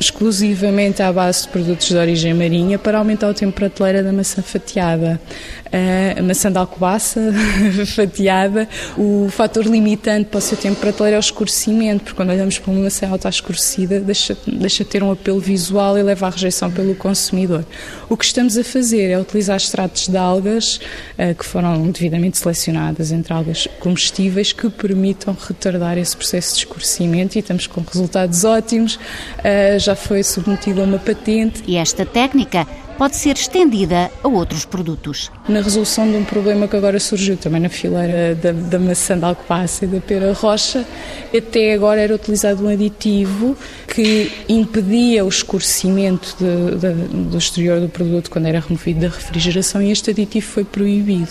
exclusivamente 0.00 1.02
à 1.02 1.12
base 1.12 1.42
de 1.42 1.48
produtos 1.48 1.88
de 1.88 1.96
origem 1.96 2.34
marinha 2.34 2.78
para 2.78 2.98
aumentar 2.98 3.28
o 3.28 3.34
tempo 3.34 3.52
prateleira 3.52 4.02
da 4.02 4.12
maçã 4.12 4.42
fatiada 4.42 5.20
a 6.16 6.22
maçã 6.22 6.50
de 6.50 6.58
alcobaça 6.58 7.32
fatiada. 7.94 8.68
O 8.96 9.28
fator 9.30 9.64
limitante 9.66 10.30
para 10.30 10.38
o 10.38 10.40
seu 10.40 10.56
tempo 10.56 10.80
prateleira 10.80 11.16
é 11.16 11.18
o 11.18 11.20
escurecimento, 11.20 12.04
porque 12.04 12.16
quando 12.16 12.30
olhamos 12.30 12.58
para 12.58 12.72
uma 12.72 12.84
maçã 12.84 13.08
alta 13.08 13.28
escurecida, 13.28 14.00
deixa, 14.00 14.36
deixa 14.46 14.84
de 14.84 14.90
ter 14.90 15.02
um 15.02 15.12
apelo 15.12 15.40
visual 15.40 15.98
e 15.98 16.02
leva 16.02 16.26
à 16.26 16.30
rejeição 16.30 16.70
pelo 16.70 16.94
consumidor. 16.94 17.64
O 18.08 18.16
que 18.16 18.24
estamos 18.24 18.56
a 18.56 18.64
fazer 18.64 19.10
é 19.10 19.18
utilizar 19.18 19.56
extratos 19.56 20.08
de 20.08 20.16
algas 20.16 20.76
uh, 20.76 21.34
que 21.36 21.44
foram 21.44 21.90
devidamente 21.90 22.38
selecionadas 22.38 23.12
entre 23.12 23.32
algas 23.32 23.68
comestíveis 23.78 24.52
que 24.52 24.68
permitam 24.70 25.36
retardar 25.46 25.98
esse 25.98 26.16
processo 26.16 26.54
de 26.54 26.60
escurecimento 26.60 27.36
e 27.36 27.40
estamos 27.40 27.66
com 27.66 27.82
resultados 27.82 28.44
ótimos. 28.44 28.96
Uh, 28.96 29.78
já 29.88 29.96
foi 29.96 30.22
submetido 30.22 30.82
a 30.82 30.84
uma 30.84 30.98
patente. 30.98 31.62
E 31.66 31.76
esta 31.76 32.04
técnica 32.04 32.66
pode 32.98 33.14
ser 33.14 33.36
estendida 33.36 34.10
a 34.24 34.28
outros 34.28 34.64
produtos. 34.64 35.30
Na 35.48 35.60
resolução 35.60 36.10
de 36.10 36.16
um 36.16 36.24
problema 36.24 36.66
que 36.66 36.76
agora 36.76 36.98
surgiu 36.98 37.36
também 37.36 37.60
na 37.60 37.68
fileira 37.68 38.34
da, 38.34 38.50
da 38.50 38.78
maçã 38.78 39.16
de 39.16 39.24
alcobaça 39.24 39.84
e 39.84 39.88
da 39.88 40.00
pera 40.00 40.32
rocha, 40.32 40.84
até 41.34 41.72
agora 41.74 42.00
era 42.00 42.12
utilizado 42.12 42.64
um 42.64 42.68
aditivo 42.68 43.56
que 43.86 44.32
impedia 44.48 45.24
o 45.24 45.28
escurecimento 45.28 46.36
de, 46.38 46.76
de, 46.76 46.92
do 47.30 47.38
exterior 47.38 47.80
do 47.80 47.88
produto 47.88 48.30
quando 48.30 48.46
era 48.46 48.58
removido 48.58 49.00
da 49.00 49.08
refrigeração 49.08 49.80
e 49.80 49.92
este 49.92 50.10
aditivo 50.10 50.46
foi 50.46 50.64
proibido. 50.64 51.28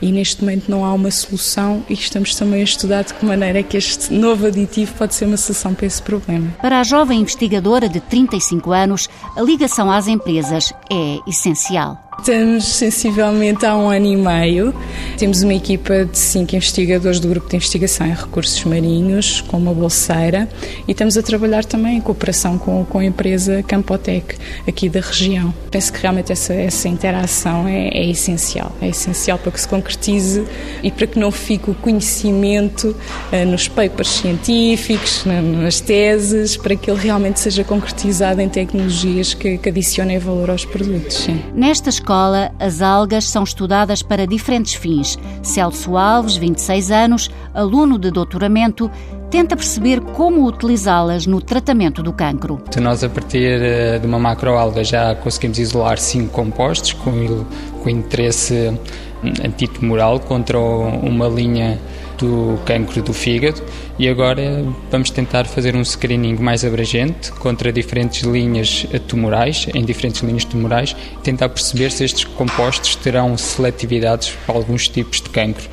E 0.00 0.10
neste 0.10 0.40
momento 0.40 0.70
não 0.70 0.82
há 0.82 0.94
uma 0.94 1.10
solução 1.10 1.84
e 1.90 1.92
estamos 1.92 2.34
também 2.34 2.62
a 2.62 2.64
estudar 2.64 3.02
de 3.02 3.12
que 3.12 3.24
maneira 3.24 3.58
é 3.58 3.62
que 3.62 3.76
este 3.76 4.14
novo 4.14 4.46
aditivo 4.46 4.94
pode 4.94 5.14
ser 5.14 5.26
uma 5.26 5.36
solução 5.36 5.74
para 5.74 5.86
esse 5.86 6.00
problema. 6.00 6.54
Para 6.62 6.80
a 6.80 6.82
jovem 6.82 7.20
investigadora 7.20 7.86
de 7.86 8.00
35 8.00 8.72
anos, 8.72 9.08
a 9.36 9.42
ligação 9.42 9.90
às 9.90 10.06
empresas 10.06 10.72
é 10.90 11.01
é 11.02 11.18
essencial. 11.26 11.98
Estamos 12.18 12.64
sensivelmente 12.64 13.66
há 13.66 13.76
um 13.76 13.88
ano 13.88 14.06
e 14.06 14.16
meio. 14.16 14.74
Temos 15.18 15.42
uma 15.42 15.54
equipa 15.54 16.04
de 16.04 16.16
cinco 16.16 16.54
investigadores 16.54 17.18
do 17.18 17.28
Grupo 17.28 17.48
de 17.48 17.56
Investigação 17.56 18.06
em 18.06 18.14
Recursos 18.14 18.62
Marinhos, 18.64 19.40
com 19.40 19.56
uma 19.56 19.74
bolseira, 19.74 20.48
e 20.86 20.92
estamos 20.92 21.16
a 21.16 21.22
trabalhar 21.22 21.64
também 21.64 21.96
em 21.96 22.00
cooperação 22.00 22.58
com, 22.58 22.84
com 22.84 22.98
a 22.98 23.04
empresa 23.04 23.62
Campotec, 23.64 24.36
aqui 24.68 24.88
da 24.88 25.00
região. 25.00 25.52
Penso 25.70 25.92
que 25.92 26.00
realmente 26.00 26.30
essa, 26.30 26.52
essa 26.52 26.88
interação 26.88 27.66
é, 27.66 27.88
é 27.88 28.10
essencial. 28.10 28.70
É 28.80 28.88
essencial 28.88 29.38
para 29.38 29.50
que 29.50 29.60
se 29.60 29.66
concretize 29.66 30.44
e 30.82 30.90
para 30.90 31.06
que 31.08 31.18
não 31.18 31.32
fique 31.32 31.70
o 31.70 31.74
conhecimento 31.74 32.94
uh, 33.32 33.46
nos 33.46 33.66
papers 33.66 34.08
científicos, 34.08 35.24
na, 35.24 35.42
nas 35.42 35.80
teses, 35.80 36.56
para 36.56 36.76
que 36.76 36.88
ele 36.90 37.00
realmente 37.00 37.40
seja 37.40 37.64
concretizado 37.64 38.40
em 38.40 38.48
tecnologias 38.48 39.34
que, 39.34 39.58
que 39.58 39.68
adicionem 39.68 40.18
valor 40.18 40.50
aos 40.50 40.64
produtos. 40.64 41.16
Sim. 41.16 41.42
Nesta 41.54 41.90
escola, 42.02 42.50
as 42.58 42.82
algas 42.82 43.28
são 43.28 43.44
estudadas 43.44 44.02
para 44.02 44.26
diferentes 44.26 44.74
fins. 44.74 45.16
Celso 45.40 45.96
Alves, 45.96 46.36
26 46.36 46.90
anos, 46.90 47.30
aluno 47.54 47.96
de 47.96 48.10
doutoramento, 48.10 48.90
tenta 49.30 49.56
perceber 49.56 50.00
como 50.00 50.44
utilizá-las 50.44 51.26
no 51.26 51.40
tratamento 51.40 52.02
do 52.02 52.12
cancro. 52.12 52.60
Nós, 52.80 53.04
a 53.04 53.08
partir 53.08 53.62
eh, 53.62 53.98
de 54.00 54.06
uma 54.06 54.18
macroalga, 54.18 54.82
já 54.82 55.14
conseguimos 55.14 55.58
isolar 55.58 55.98
cinco 55.98 56.32
compostos 56.32 56.92
com, 56.92 57.44
com 57.80 57.88
interesse 57.88 58.76
hum, 59.22 59.32
antitumoral 59.44 60.18
contra 60.18 60.58
uma 60.58 61.28
linha 61.28 61.78
do 62.22 62.56
cancro 62.64 63.02
do 63.02 63.12
fígado 63.12 63.60
e 63.98 64.08
agora 64.08 64.64
vamos 64.90 65.10
tentar 65.10 65.44
fazer 65.44 65.74
um 65.74 65.84
screening 65.84 66.36
mais 66.36 66.64
abrangente 66.64 67.32
contra 67.32 67.72
diferentes 67.72 68.22
linhas 68.22 68.86
tumorais, 69.08 69.66
em 69.74 69.84
diferentes 69.84 70.22
linhas 70.22 70.44
tumorais, 70.44 70.94
tentar 71.24 71.48
perceber 71.48 71.90
se 71.90 72.04
estes 72.04 72.24
compostos 72.24 72.94
terão 72.94 73.36
seletividades 73.36 74.30
para 74.46 74.54
alguns 74.54 74.88
tipos 74.88 75.20
de 75.20 75.30
cancro. 75.30 75.68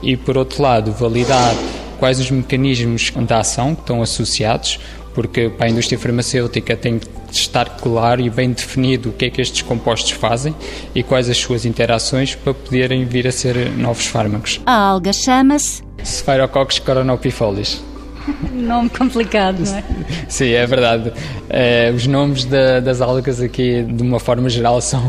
E 0.00 0.16
por 0.16 0.38
outro 0.38 0.62
lado, 0.62 0.92
validar 0.92 1.52
quais 1.98 2.20
os 2.20 2.30
mecanismos 2.30 3.10
de 3.10 3.34
ação 3.34 3.74
que 3.74 3.80
estão 3.80 4.00
associados, 4.00 4.78
porque 5.14 5.48
para 5.48 5.66
a 5.66 5.70
indústria 5.70 5.98
farmacêutica 5.98 6.76
tem 6.76 7.00
que 7.00 7.08
estar 7.32 7.76
claro 7.76 8.20
e 8.20 8.30
bem 8.30 8.52
definido 8.52 9.08
o 9.08 9.12
que 9.12 9.24
é 9.24 9.30
que 9.30 9.40
estes 9.40 9.62
compostos 9.62 10.12
fazem 10.12 10.54
e 10.94 11.02
quais 11.02 11.28
as 11.28 11.36
suas 11.36 11.66
interações 11.66 12.36
para 12.36 12.54
poderem 12.54 13.04
vir 13.04 13.26
a 13.26 13.32
ser 13.32 13.68
novos 13.72 14.06
fármacos. 14.06 14.60
A 14.64 14.72
alga 14.72 15.12
chama-se 15.12 15.87
Sphaerococcus 16.04 16.78
coronopifolis. 16.78 17.82
Nome 18.52 18.90
complicado, 18.90 19.60
não 19.60 19.76
é? 19.76 19.84
Sim, 20.28 20.50
é 20.50 20.66
verdade. 20.66 21.12
É, 21.48 21.90
os 21.94 22.06
nomes 22.06 22.44
de, 22.44 22.80
das 22.80 23.00
algas 23.00 23.40
aqui, 23.40 23.82
de 23.82 24.02
uma 24.02 24.20
forma 24.20 24.48
geral, 24.48 24.80
são, 24.82 25.02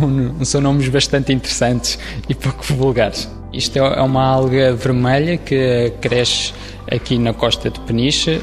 são 0.43 0.61
nomes 0.61 0.87
bastante 0.89 1.33
interessantes 1.33 1.99
e 2.27 2.35
pouco 2.35 2.63
vulgares. 2.73 3.29
Isto 3.51 3.79
é, 3.79 3.81
é 3.81 4.01
uma 4.01 4.23
alga 4.23 4.73
vermelha 4.73 5.37
que 5.37 5.91
cresce 6.01 6.53
aqui 6.89 7.17
na 7.17 7.33
costa 7.33 7.69
de 7.69 7.79
Peniche. 7.81 8.41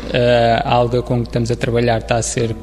A 0.64 0.74
alga 0.74 1.02
com 1.02 1.22
que 1.22 1.28
estamos 1.28 1.50
a 1.50 1.56
trabalhar 1.56 1.98
está 1.98 2.16
a 2.16 2.22
ser 2.22 2.54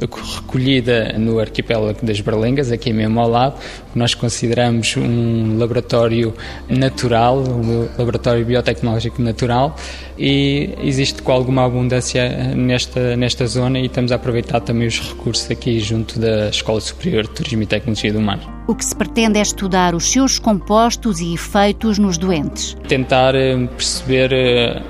recolhida 0.00 1.14
no 1.18 1.38
arquipélago 1.38 2.04
das 2.04 2.20
Berlengas, 2.20 2.70
aqui 2.70 2.92
mesmo 2.92 3.20
ao 3.20 3.28
lado, 3.28 3.58
que 3.92 3.98
nós 3.98 4.14
consideramos 4.14 4.96
um 4.96 5.58
laboratório 5.58 6.34
natural, 6.68 7.38
um 7.38 7.88
laboratório 7.98 8.44
biotecnológico 8.44 9.20
natural, 9.22 9.76
e 10.18 10.74
existe 10.82 11.22
com 11.22 11.32
alguma 11.32 11.64
abundância 11.64 12.54
nesta, 12.54 13.16
nesta 13.16 13.46
zona 13.46 13.78
e 13.78 13.86
estamos 13.86 14.12
a 14.12 14.16
aproveitar 14.16 14.60
também 14.60 14.88
os 14.88 15.00
recursos 15.00 15.50
aqui 15.50 15.80
junto 15.80 16.18
da 16.18 16.48
Escola 16.48 16.80
Superior 16.80 17.24
de 17.24 17.30
Turismo 17.30 17.62
e 17.62 17.66
Tecnologia 17.66 18.12
do 18.12 18.20
Mar. 18.20 18.38
O 18.66 18.74
que 18.74 18.84
se 18.84 18.94
pretende 18.94 19.38
é 19.38 19.42
estudar 19.42 19.94
os 19.94 20.10
seus 20.10 20.38
compostos 20.38 21.20
e 21.20 21.34
efeitos 21.34 21.98
nos 21.98 22.18
doentes. 22.18 22.76
Tentar 22.86 23.34
eh, 23.34 23.56
perceber 23.66 24.32
eh, 24.32 24.82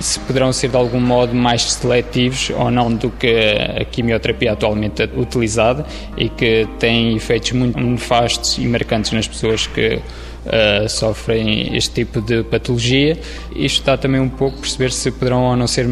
se 0.00 0.18
poderão 0.20 0.52
ser 0.52 0.68
de 0.68 0.76
algum 0.76 0.98
modo 0.98 1.34
mais 1.34 1.62
seletivos 1.72 2.50
ou 2.56 2.70
não 2.70 2.92
do 2.92 3.10
que 3.10 3.28
a 3.78 3.84
quimioterapia 3.84 4.52
atualmente 4.52 5.02
utilizada 5.14 5.84
e 6.16 6.28
que 6.28 6.66
tem 6.78 7.14
efeitos 7.14 7.52
muito 7.52 7.78
nefastos 7.78 8.56
e 8.58 8.66
marcantes 8.66 9.12
nas 9.12 9.28
pessoas 9.28 9.66
que 9.66 9.96
uh, 9.96 10.88
sofrem 10.88 11.76
este 11.76 12.04
tipo 12.04 12.20
de 12.20 12.42
patologia. 12.42 13.18
Isto 13.54 13.80
está 13.80 13.96
também 13.96 14.20
um 14.20 14.28
pouco 14.28 14.56
a 14.56 14.60
perceber 14.60 14.90
se 14.90 15.10
poderão 15.10 15.44
ou 15.44 15.56
não 15.56 15.66
ser 15.66 15.86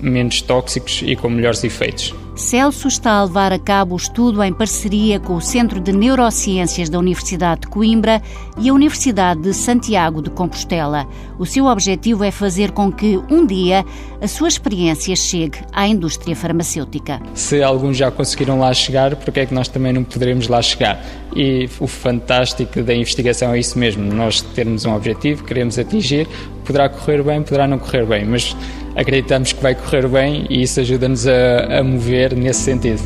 menos 0.00 0.42
tóxicos 0.42 1.02
e 1.06 1.14
com 1.14 1.30
melhores 1.30 1.62
efeitos. 1.62 2.12
Celso 2.36 2.86
está 2.86 3.12
a 3.12 3.24
levar 3.24 3.50
a 3.50 3.58
cabo 3.58 3.94
o 3.94 3.96
estudo 3.96 4.42
em 4.42 4.52
parceria 4.52 5.18
com 5.18 5.36
o 5.36 5.40
Centro 5.40 5.80
de 5.80 5.90
Neurociências 5.90 6.90
da 6.90 6.98
Universidade 6.98 7.62
de 7.62 7.68
Coimbra 7.68 8.20
e 8.58 8.68
a 8.68 8.74
Universidade 8.74 9.40
de 9.40 9.54
Santiago 9.54 10.20
de 10.20 10.28
Compostela. 10.28 11.08
O 11.38 11.46
seu 11.46 11.64
objetivo 11.64 12.22
é 12.24 12.30
fazer 12.30 12.72
com 12.72 12.92
que, 12.92 13.18
um 13.30 13.46
dia, 13.46 13.86
a 14.20 14.28
sua 14.28 14.48
experiência 14.48 15.16
chegue 15.16 15.60
à 15.72 15.88
indústria 15.88 16.36
farmacêutica. 16.36 17.22
Se 17.32 17.62
alguns 17.62 17.96
já 17.96 18.10
conseguiram 18.10 18.58
lá 18.58 18.72
chegar, 18.74 19.16
por 19.16 19.32
que 19.32 19.40
é 19.40 19.46
que 19.46 19.54
nós 19.54 19.66
também 19.66 19.94
não 19.94 20.04
poderemos 20.04 20.46
lá 20.46 20.60
chegar? 20.60 21.02
E 21.34 21.66
o 21.80 21.86
fantástico 21.86 22.82
da 22.82 22.94
investigação 22.94 23.54
é 23.54 23.58
isso 23.58 23.78
mesmo, 23.78 24.12
nós 24.12 24.42
termos 24.42 24.84
um 24.84 24.94
objetivo, 24.94 25.42
queremos 25.42 25.78
atingir, 25.78 26.28
poderá 26.66 26.86
correr 26.90 27.22
bem, 27.22 27.42
poderá 27.42 27.66
não 27.66 27.78
correr 27.78 28.04
bem, 28.04 28.26
mas 28.26 28.54
acreditamos 28.96 29.52
que 29.52 29.62
vai 29.62 29.74
correr 29.74 30.08
bem 30.08 30.46
e 30.48 30.62
isso 30.62 30.80
ajuda-nos 30.80 31.26
a, 31.26 31.78
a 31.78 31.84
mover 31.84 32.34
nesse 32.34 32.62
sentido. 32.62 33.02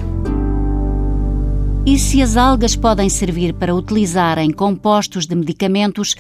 E 1.85 1.99
se 1.99 2.23
as 2.23 2.37
algas 2.37 2.77
podem 2.77 3.09
servir 3.09 3.53
para 3.55 3.75
utilizar 3.75 4.39
em 4.39 4.53
compostos 4.53 5.27
de 5.27 5.35
medicamentos, 5.35 6.15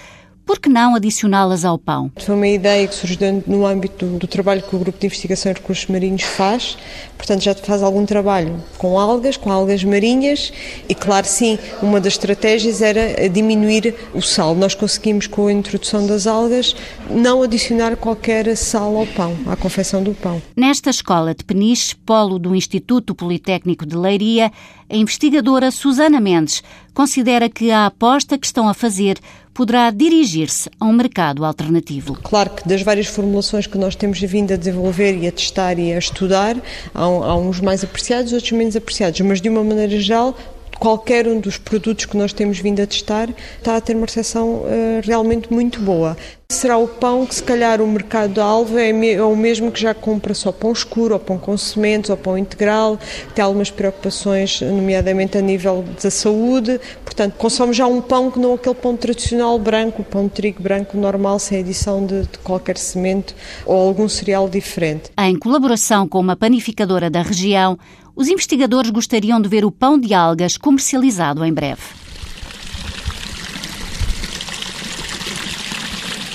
por 0.50 0.58
que 0.58 0.68
não 0.68 0.96
adicioná-las 0.96 1.64
ao 1.64 1.78
pão? 1.78 2.10
Foi 2.16 2.34
uma 2.34 2.48
ideia 2.48 2.84
que 2.88 2.92
surgiu 2.96 3.40
no 3.46 3.64
âmbito 3.64 4.04
do 4.04 4.26
trabalho 4.26 4.60
que 4.60 4.74
o 4.74 4.80
Grupo 4.80 4.98
de 4.98 5.06
Investigação 5.06 5.52
em 5.52 5.54
Recursos 5.54 5.86
Marinhos 5.86 6.24
faz, 6.24 6.76
portanto 7.16 7.40
já 7.40 7.54
faz 7.54 7.84
algum 7.84 8.04
trabalho 8.04 8.60
com 8.76 8.98
algas, 8.98 9.36
com 9.36 9.52
algas 9.52 9.84
marinhas 9.84 10.52
e 10.88 10.92
claro 10.92 11.24
sim, 11.24 11.56
uma 11.80 12.00
das 12.00 12.14
estratégias 12.14 12.82
era 12.82 13.28
diminuir 13.28 13.94
o 14.12 14.20
sal. 14.20 14.56
Nós 14.56 14.74
conseguimos 14.74 15.28
com 15.28 15.46
a 15.46 15.52
introdução 15.52 16.04
das 16.04 16.26
algas 16.26 16.74
não 17.08 17.44
adicionar 17.44 17.94
qualquer 17.94 18.56
sal 18.56 18.96
ao 18.96 19.06
pão, 19.06 19.36
à 19.46 19.54
confecção 19.54 20.02
do 20.02 20.14
pão. 20.14 20.42
Nesta 20.56 20.90
escola 20.90 21.32
de 21.32 21.44
Peniche, 21.44 21.94
polo 21.94 22.40
do 22.40 22.56
Instituto 22.56 23.14
Politécnico 23.14 23.86
de 23.86 23.96
Leiria, 23.96 24.50
a 24.90 24.96
investigadora 24.96 25.70
Susana 25.70 26.20
Mendes 26.20 26.62
considera 26.92 27.48
que 27.48 27.70
a 27.70 27.86
aposta 27.86 28.36
que 28.36 28.46
estão 28.46 28.68
a 28.68 28.74
fazer 28.74 29.18
poderá 29.54 29.90
dirigir-se 29.90 30.68
a 30.80 30.84
um 30.84 30.92
mercado 30.92 31.44
alternativo. 31.44 32.14
Claro 32.22 32.50
que 32.50 32.68
das 32.68 32.82
várias 32.82 33.06
formulações 33.06 33.66
que 33.66 33.78
nós 33.78 33.94
temos 33.94 34.20
vindo 34.20 34.52
a 34.52 34.56
desenvolver 34.56 35.16
e 35.16 35.28
a 35.28 35.32
testar 35.32 35.78
e 35.78 35.92
a 35.92 35.98
estudar, 35.98 36.56
há, 36.94 37.02
há 37.02 37.36
uns 37.36 37.60
mais 37.60 37.84
apreciados, 37.84 38.32
outros 38.32 38.52
menos 38.52 38.74
apreciados, 38.74 39.20
mas 39.20 39.40
de 39.40 39.48
uma 39.48 39.62
maneira 39.62 39.98
geral 40.00 40.36
qualquer 40.80 41.28
um 41.28 41.38
dos 41.38 41.58
produtos 41.58 42.06
que 42.06 42.16
nós 42.16 42.32
temos 42.32 42.58
vindo 42.58 42.80
a 42.80 42.86
testar 42.86 43.28
está 43.58 43.76
a 43.76 43.80
ter 43.80 43.94
uma 43.94 44.06
recepção 44.06 44.48
uh, 44.48 44.66
realmente 45.04 45.52
muito 45.52 45.78
boa. 45.78 46.16
Será 46.50 46.76
o 46.78 46.88
pão 46.88 47.24
que, 47.24 47.34
se 47.34 47.42
calhar, 47.42 47.80
o 47.80 47.86
mercado-alvo 47.86 48.76
é, 48.76 48.90
é, 48.90 49.22
o 49.22 49.36
mesmo 49.36 49.70
que 49.70 49.80
já 49.80 49.94
compra 49.94 50.34
só 50.34 50.50
pão 50.50 50.72
escuro, 50.72 51.14
ou 51.14 51.20
pão 51.20 51.38
com 51.38 51.56
sementes, 51.56 52.10
ou 52.10 52.16
pão 52.16 52.36
integral, 52.36 52.98
tem 53.36 53.44
algumas 53.44 53.70
preocupações, 53.70 54.60
nomeadamente 54.60 55.38
a 55.38 55.40
nível 55.40 55.84
da 56.02 56.10
saúde. 56.10 56.80
Portanto, 57.04 57.34
consome 57.36 57.72
já 57.72 57.86
um 57.86 58.00
pão 58.00 58.32
que 58.32 58.40
não 58.40 58.54
aquele 58.54 58.74
pão 58.74 58.96
tradicional 58.96 59.56
branco, 59.60 60.02
o 60.02 60.04
pão 60.04 60.24
de 60.24 60.30
trigo 60.30 60.60
branco 60.60 60.96
normal, 60.96 61.38
sem 61.38 61.60
adição 61.60 62.04
de, 62.04 62.22
de 62.22 62.38
qualquer 62.38 62.76
semente 62.76 63.32
ou 63.64 63.76
algum 63.76 64.08
cereal 64.08 64.48
diferente. 64.48 65.10
Em 65.16 65.38
colaboração 65.38 66.08
com 66.08 66.18
uma 66.18 66.34
panificadora 66.34 67.08
da 67.08 67.22
região, 67.22 67.78
os 68.20 68.28
investigadores 68.28 68.90
gostariam 68.90 69.40
de 69.40 69.48
ver 69.48 69.64
o 69.64 69.70
pão 69.70 69.98
de 69.98 70.12
algas 70.12 70.58
comercializado 70.58 71.42
em 71.42 71.50
breve. 71.50 71.80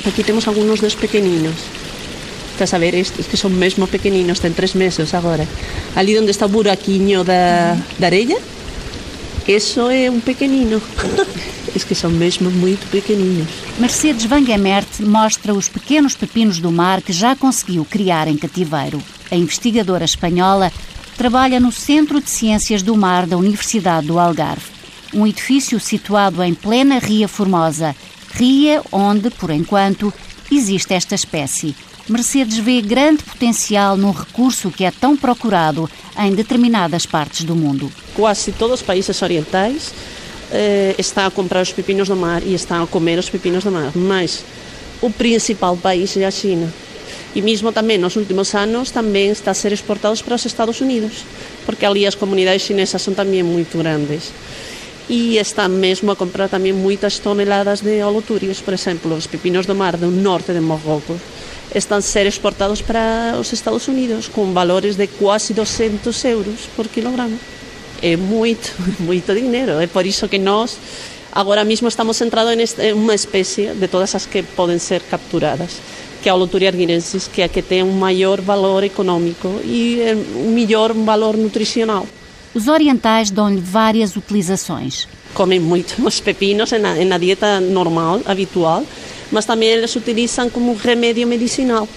Aqui 0.03 0.23
temos 0.23 0.47
alguns 0.47 0.79
dos 0.79 0.95
pequeninos. 0.95 1.53
Estás 2.53 2.73
a 2.73 2.79
ver? 2.79 2.95
Estes 2.95 3.27
que 3.27 3.37
são 3.37 3.51
mesmo 3.51 3.85
pequeninos, 3.87 4.39
têm 4.39 4.51
três 4.51 4.73
meses 4.73 5.13
agora. 5.13 5.47
Ali 5.95 6.17
onde 6.17 6.31
está 6.31 6.47
o 6.47 6.49
buraquinho 6.49 7.23
da, 7.23 7.77
da 7.99 8.07
areia, 8.07 8.39
isso 9.47 9.87
é 9.91 10.09
um 10.09 10.19
pequenino. 10.19 10.81
Estes 11.67 11.83
que 11.83 11.93
são 11.93 12.09
mesmo 12.09 12.49
muito 12.49 12.89
pequeninos. 12.89 13.47
Mercedes 13.77 14.25
Van 14.25 14.43
Gemert 14.43 14.87
mostra 15.01 15.53
os 15.53 15.69
pequenos 15.69 16.15
pepinos 16.15 16.59
do 16.59 16.71
mar 16.71 17.03
que 17.03 17.13
já 17.13 17.35
conseguiu 17.35 17.85
criar 17.85 18.27
em 18.27 18.37
cativeiro. 18.37 18.99
A 19.29 19.35
investigadora 19.35 20.05
espanhola 20.05 20.71
trabalha 21.15 21.59
no 21.59 21.71
Centro 21.71 22.19
de 22.21 22.29
Ciências 22.29 22.81
do 22.81 22.95
Mar 22.95 23.25
da 23.25 23.37
Universidade 23.37 24.07
do 24.07 24.19
Algarve, 24.19 24.69
um 25.13 25.25
edifício 25.25 25.79
situado 25.79 26.43
em 26.43 26.53
plena 26.53 26.99
Ria 26.99 27.27
Formosa, 27.27 27.95
ria 28.33 28.81
onde, 28.91 29.29
por 29.29 29.49
enquanto, 29.49 30.13
existe 30.51 30.93
esta 30.93 31.15
espécie. 31.15 31.75
Mercedes 32.07 32.57
vê 32.57 32.81
grande 32.81 33.23
potencial 33.23 33.97
no 33.97 34.11
recurso 34.11 34.69
que 34.69 34.83
é 34.83 34.91
tão 34.91 35.15
procurado 35.15 35.89
em 36.19 36.35
determinadas 36.35 37.05
partes 37.05 37.45
do 37.45 37.55
mundo. 37.55 37.91
Quase 38.13 38.51
todos 38.51 38.81
os 38.81 38.85
países 38.85 39.19
orientais 39.21 39.93
eh, 40.51 40.95
estão 40.99 41.25
a 41.25 41.31
comprar 41.31 41.61
os 41.61 41.71
pepinos 41.71 42.09
do 42.09 42.15
mar 42.15 42.43
e 42.43 42.53
estão 42.53 42.83
a 42.83 42.87
comer 42.87 43.17
os 43.17 43.29
pepinos 43.29 43.63
do 43.63 43.71
mar, 43.71 43.91
mas 43.95 44.43
o 45.01 45.09
principal 45.09 45.75
país 45.77 46.15
é 46.17 46.25
a 46.25 46.31
China 46.31 46.71
e 47.35 47.43
mesmo 47.43 47.75
tamén 47.75 47.99
nos 47.99 48.15
últimos 48.15 48.55
anos 48.55 48.95
tamén 48.95 49.35
está 49.35 49.51
a 49.51 49.59
ser 49.59 49.75
exportados 49.75 50.23
para 50.23 50.39
os 50.39 50.47
Estados 50.47 50.79
Unidos, 50.79 51.27
porque 51.67 51.83
ali 51.83 52.07
as 52.07 52.15
comunidades 52.15 52.63
chinesas 52.63 53.03
son 53.03 53.11
tamén 53.11 53.43
moito 53.43 53.75
grandes. 53.75 54.31
E 55.11 55.37
están 55.37 55.75
mesmo 55.75 56.09
a 56.09 56.17
comprar 56.17 56.47
tamén 56.47 56.79
moitas 56.79 57.19
toneladas 57.19 57.83
de 57.83 58.01
holoturios, 58.01 58.63
por 58.63 58.73
exemplo, 58.73 59.13
os 59.13 59.27
pepinos 59.27 59.67
do 59.67 59.75
mar 59.75 59.99
do 59.99 60.07
norte 60.07 60.55
de 60.55 60.63
Marrocos 60.63 61.19
están 61.75 61.99
a 61.99 62.01
ser 62.01 62.23
exportados 62.23 62.81
para 62.81 63.35
os 63.35 63.51
Estados 63.51 63.87
Unidos 63.91 64.31
con 64.31 64.53
valores 64.55 64.95
de 64.95 65.11
quase 65.11 65.53
200 65.53 66.15
euros 66.25 66.71
por 66.71 66.87
kilogramo. 66.87 67.35
É 68.01 68.15
moito, 68.15 68.71
moito 69.03 69.35
dinero. 69.35 69.79
É 69.83 69.87
por 69.87 70.07
iso 70.07 70.31
que 70.31 70.39
nós 70.39 70.79
agora 71.35 71.67
mesmo 71.67 71.91
estamos 71.91 72.15
centrados 72.15 72.55
en, 72.55 72.63
en 72.63 72.95
unha 72.95 73.11
especie 73.11 73.75
de 73.75 73.87
todas 73.91 74.15
as 74.15 74.23
que 74.23 74.39
poden 74.39 74.79
ser 74.79 75.03
capturadas. 75.03 75.83
Que 76.25 76.29
é 76.29 76.31
a 76.31 76.35
Loturia 76.35 76.69
arguinensis, 76.69 77.27
que 77.27 77.43
é 77.43 77.45
a 77.45 77.47
que 77.47 77.61
tem 77.61 77.83
um 77.83 77.91
maior 77.91 78.41
valor 78.41 78.83
econômico 78.83 79.61
e 79.63 79.99
um 80.35 80.49
melhor 80.49 80.91
valor 80.91 81.37
nutricional. 81.37 82.07
Os 82.51 82.67
orientais 82.67 83.29
dão-lhe 83.29 83.61
várias 83.61 84.15
utilizações. 84.15 85.07
Comem 85.35 85.59
muito 85.59 85.93
os 86.03 86.19
pepinos 86.19 86.71
na, 86.71 86.95
na 86.95 87.19
dieta 87.19 87.59
normal, 87.59 88.21
habitual, 88.25 88.83
mas 89.31 89.45
também 89.45 89.69
eles 89.69 89.95
utilizam 89.95 90.49
como 90.49 90.73
remédio 90.73 91.27
medicinal 91.27 91.87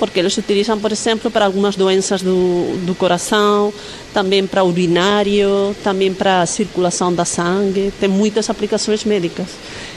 porque 0.00 0.18
eles 0.18 0.34
utilizam, 0.38 0.78
por 0.80 0.90
exemplo, 0.90 1.30
para 1.30 1.44
algumas 1.44 1.76
doenças 1.76 2.22
do, 2.22 2.74
do 2.86 2.94
coração, 2.94 3.70
também 4.14 4.46
para 4.46 4.64
urinário, 4.64 5.76
também 5.84 6.14
para 6.14 6.40
a 6.40 6.46
circulação 6.46 7.12
da 7.12 7.26
sangue, 7.26 7.92
tem 8.00 8.08
muitas 8.08 8.48
aplicações 8.48 9.04
médicas. 9.04 9.48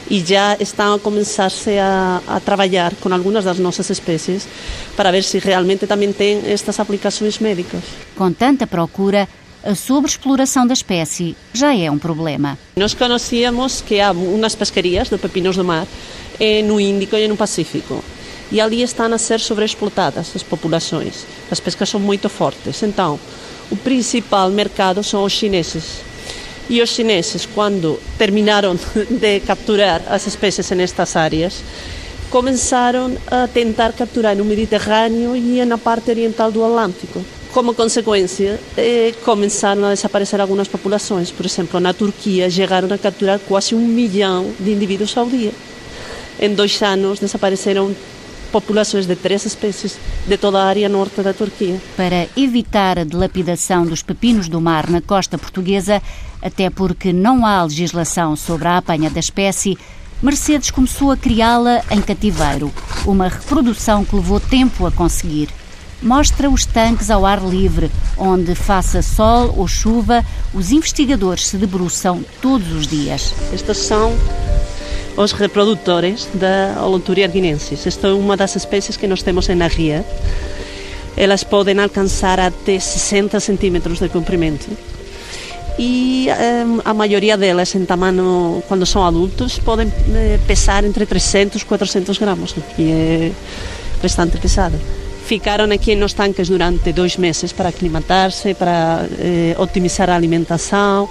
E 0.09 0.19
já 0.19 0.57
estão 0.59 0.95
a 0.95 0.99
começar-se 0.99 1.77
a, 1.77 2.21
a 2.27 2.39
trabalhar 2.39 2.93
com 2.95 3.13
algumas 3.13 3.45
das 3.45 3.59
nossas 3.59 3.89
espécies 3.89 4.47
para 4.95 5.11
ver 5.11 5.23
se 5.23 5.39
realmente 5.39 5.87
também 5.87 6.11
tem 6.11 6.41
estas 6.45 6.79
aplicações 6.79 7.39
médicas. 7.39 7.81
Com 8.15 8.31
tanta 8.31 8.67
procura, 8.67 9.27
a 9.63 9.75
sobreexploração 9.75 10.67
da 10.67 10.73
espécie 10.73 11.35
já 11.53 11.75
é 11.75 11.89
um 11.89 11.97
problema. 11.97 12.57
Nós 12.75 12.93
conhecíamos 12.93 13.81
que 13.81 13.99
há 13.99 14.11
umas 14.11 14.55
pescarias 14.55 15.09
de 15.09 15.17
pepinos 15.17 15.55
do 15.55 15.63
mar 15.63 15.87
no 16.65 16.79
Índico 16.79 17.15
e 17.15 17.27
no 17.27 17.37
Pacífico 17.37 18.03
e 18.51 18.61
ali 18.61 18.83
estão 18.83 19.11
a 19.11 19.17
ser 19.17 19.39
sobreexplotadas 19.39 20.31
as 20.35 20.43
populações. 20.43 21.25
As 21.49 21.59
pescas 21.59 21.89
são 21.89 21.99
muito 21.99 22.29
fortes. 22.29 22.83
Então, 22.83 23.19
o 23.71 23.75
principal 23.75 24.49
mercado 24.51 25.03
são 25.03 25.23
os 25.23 25.33
chineses. 25.33 26.01
E 26.69 26.81
os 26.81 26.89
chineses, 26.89 27.45
quando 27.45 27.99
terminaram 28.17 28.75
de 29.09 29.39
capturar 29.41 30.01
as 30.07 30.25
espécies 30.27 30.69
nestas 30.71 31.15
áreas, 31.15 31.61
começaram 32.29 33.15
a 33.27 33.47
tentar 33.47 33.93
capturar 33.93 34.35
no 34.35 34.45
Mediterrâneo 34.45 35.35
e 35.35 35.63
na 35.65 35.77
parte 35.77 36.09
oriental 36.09 36.51
do 36.51 36.63
Atlântico. 36.63 37.23
Como 37.53 37.75
consequência, 37.75 38.59
eh, 38.75 39.13
começaram 39.23 39.85
a 39.85 39.93
desaparecer 39.93 40.41
algumas 40.41 40.67
populações. 40.67 41.29
Por 41.29 41.45
exemplo, 41.45 41.79
na 41.79 41.93
Turquia 41.93 42.49
chegaram 42.49 42.91
a 42.91 42.97
capturar 42.97 43.39
quase 43.39 43.75
um 43.75 43.85
milhão 43.85 44.51
de 44.59 44.71
indivíduos 44.71 45.15
ao 45.15 45.27
dia. 45.27 45.51
Em 46.39 46.55
dois 46.55 46.81
anos 46.81 47.19
desapareceram 47.19 47.95
populações 48.53 49.07
de 49.07 49.15
três 49.15 49.43
espécies 49.45 49.97
de 50.27 50.37
toda 50.37 50.61
a 50.61 50.65
área 50.65 50.87
norte 50.87 51.23
da 51.23 51.33
Turquia. 51.33 51.81
Para 51.97 52.27
evitar 52.37 52.99
a 52.99 53.03
dilapidação 53.03 53.83
dos 53.83 54.03
pepinos 54.03 54.47
do 54.47 54.61
mar 54.61 54.87
na 54.87 55.01
costa 55.01 55.39
portuguesa, 55.39 55.99
até 56.39 56.69
porque 56.69 57.11
não 57.11 57.47
há 57.47 57.63
legislação 57.63 58.35
sobre 58.35 58.67
a 58.67 58.77
apanha 58.77 59.09
da 59.09 59.19
espécie, 59.19 59.75
Mercedes 60.21 60.69
começou 60.69 61.11
a 61.11 61.17
criá-la 61.17 61.81
em 61.89 61.99
cativeiro, 61.99 62.71
uma 63.05 63.27
reprodução 63.27 64.05
que 64.05 64.15
levou 64.15 64.39
tempo 64.39 64.85
a 64.85 64.91
conseguir 64.91 65.49
mostra 66.03 66.49
os 66.49 66.65
tanques 66.65 67.09
ao 67.09 67.25
ar 67.25 67.41
livre, 67.41 67.89
onde, 68.17 68.53
faça 68.53 69.01
sol 69.01 69.53
ou 69.57 69.67
chuva, 69.67 70.23
os 70.53 70.71
investigadores 70.71 71.47
se 71.47 71.57
debruçam 71.57 72.23
todos 72.41 72.71
os 72.73 72.85
dias. 72.85 73.33
Estes 73.53 73.77
são 73.77 74.13
os 75.15 75.31
reprodutores 75.31 76.27
da 76.33 76.83
Holothuria 76.83 77.25
arginensis. 77.25 77.85
Esta 77.85 78.07
é 78.07 78.13
uma 78.13 78.35
das 78.35 78.55
espécies 78.55 78.97
que 78.97 79.07
nós 79.07 79.21
temos 79.21 79.47
na 79.47 79.67
ria. 79.67 80.05
Elas 81.15 81.43
podem 81.43 81.79
alcançar 81.79 82.39
até 82.39 82.79
60 82.79 83.39
centímetros 83.39 83.99
de 83.99 84.09
comprimento. 84.09 84.67
E 85.77 86.27
eh, 86.29 86.65
a 86.85 86.93
maioria 86.93 87.35
delas, 87.35 87.73
em 87.75 87.85
tamanho, 87.85 88.63
quando 88.67 88.85
são 88.85 89.05
adultos, 89.05 89.59
podem 89.59 89.91
eh, 90.13 90.39
pesar 90.47 90.83
entre 90.83 91.05
300 91.05 91.61
e 91.61 91.65
400 91.65 92.17
gramas, 92.17 92.53
que 92.75 92.91
é 92.91 93.31
bastante 94.01 94.37
pesado 94.37 94.79
ficaram 95.25 95.71
aqui 95.71 95.95
nos 95.95 96.13
tanques 96.13 96.49
durante 96.49 96.91
dois 96.91 97.17
meses 97.17 97.51
para 97.51 97.69
aclimatar-se, 97.69 98.53
para 98.53 99.05
eh, 99.17 99.55
otimizar 99.57 100.09
a 100.09 100.15
alimentação 100.15 101.09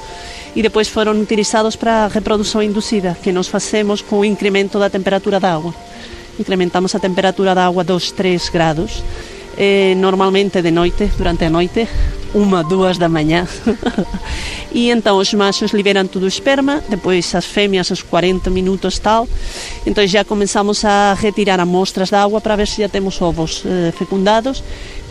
e 0.54 0.62
depois 0.62 0.88
foram 0.88 1.19
utilizados 1.21 1.76
para 1.76 2.04
a 2.04 2.09
reprodução 2.09 2.62
induzida, 2.62 3.16
que 3.23 3.33
nós 3.33 3.49
fazemos 3.49 4.02
com 4.02 4.21
o 4.21 4.25
incremento 4.25 4.78
da 4.78 4.90
temperatura 4.90 5.40
da 5.40 5.54
água. 5.54 5.75
Incrementamos 6.38 6.95
a 6.95 6.99
temperatura 6.99 7.54
da 7.54 7.66
água 7.66 7.83
2, 7.83 8.12
3 8.12 8.49
graus, 8.50 9.02
eh, 9.57 9.95
normalmente 9.97 10.61
de 10.61 10.71
noite, 10.71 11.11
durante 11.16 11.45
a 11.45 11.50
noite, 11.50 11.88
uma, 12.35 12.62
duas 12.62 12.99
da 12.99 13.09
manhã. 13.09 13.47
e 14.73 14.91
então 14.91 15.19
os 15.19 15.33
machos 15.35 15.73
liberam 15.73 16.07
todo 16.07 16.25
o 16.25 16.29
esperma, 16.29 16.83
depois 16.89 17.35
as 17.35 17.45
fêmeas 17.45 17.91
aos 17.91 18.03
40 18.03 18.51
minutos 18.51 18.99
tal. 18.99 19.29
Então 19.87 20.07
já 20.07 20.25
começamos 20.25 20.85
a 20.85 21.15
retirar 21.15 21.61
amostras 21.61 22.09
de 22.09 22.17
água 22.17 22.41
para 22.41 22.57
ver 22.57 22.69
se 22.69 22.83
já 22.83 22.89
temos 22.89 23.21
ovos 23.21 23.62
eh, 23.67 23.93
fecundados. 23.97 24.62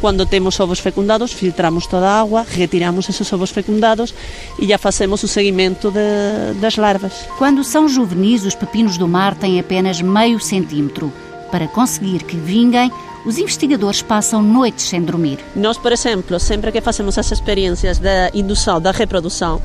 Quando 0.01 0.25
temos 0.25 0.59
ovos 0.59 0.79
fecundados, 0.79 1.31
filtramos 1.31 1.85
toda 1.85 2.09
a 2.09 2.21
água, 2.21 2.43
retiramos 2.49 3.07
esses 3.07 3.31
ovos 3.31 3.51
fecundados 3.51 4.11
e 4.57 4.65
já 4.65 4.79
fazemos 4.79 5.21
o 5.21 5.27
seguimento 5.27 5.91
de, 5.91 6.59
das 6.59 6.75
larvas. 6.75 7.13
Quando 7.37 7.63
são 7.63 7.87
juvenis, 7.87 8.43
os 8.43 8.55
pepinos 8.55 8.97
do 8.97 9.07
mar 9.07 9.35
têm 9.35 9.59
apenas 9.59 10.01
meio 10.01 10.39
centímetro. 10.39 11.13
Para 11.51 11.67
conseguir 11.67 12.23
que 12.23 12.35
vinguem, 12.35 12.91
os 13.25 13.37
investigadores 13.37 14.01
passam 14.01 14.41
noites 14.41 14.85
sem 14.85 15.01
dormir. 15.01 15.39
Nós, 15.55 15.77
por 15.77 15.91
exemplo, 15.91 16.39
sempre 16.39 16.71
que 16.71 16.81
fazemos 16.81 17.17
as 17.17 17.31
experiências 17.31 17.99
da 17.99 18.29
indução, 18.33 18.81
da 18.81 18.91
reprodução, 18.91 19.61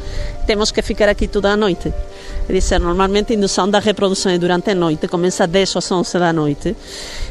temos 0.46 0.70
que 0.70 0.82
ficar 0.82 1.08
aqui 1.08 1.26
toda 1.26 1.50
a 1.50 1.56
noite. 1.56 1.92
Dizer, 2.48 2.78
normalmente 2.78 3.32
a 3.32 3.36
indução 3.36 3.68
da 3.68 3.78
reprodução 3.78 4.30
é 4.30 4.38
durante 4.38 4.70
a 4.70 4.74
noite, 4.74 5.08
começa 5.08 5.46
10 5.46 5.76
às 5.76 5.90
11 5.90 6.18
da 6.18 6.32
noite, 6.32 6.76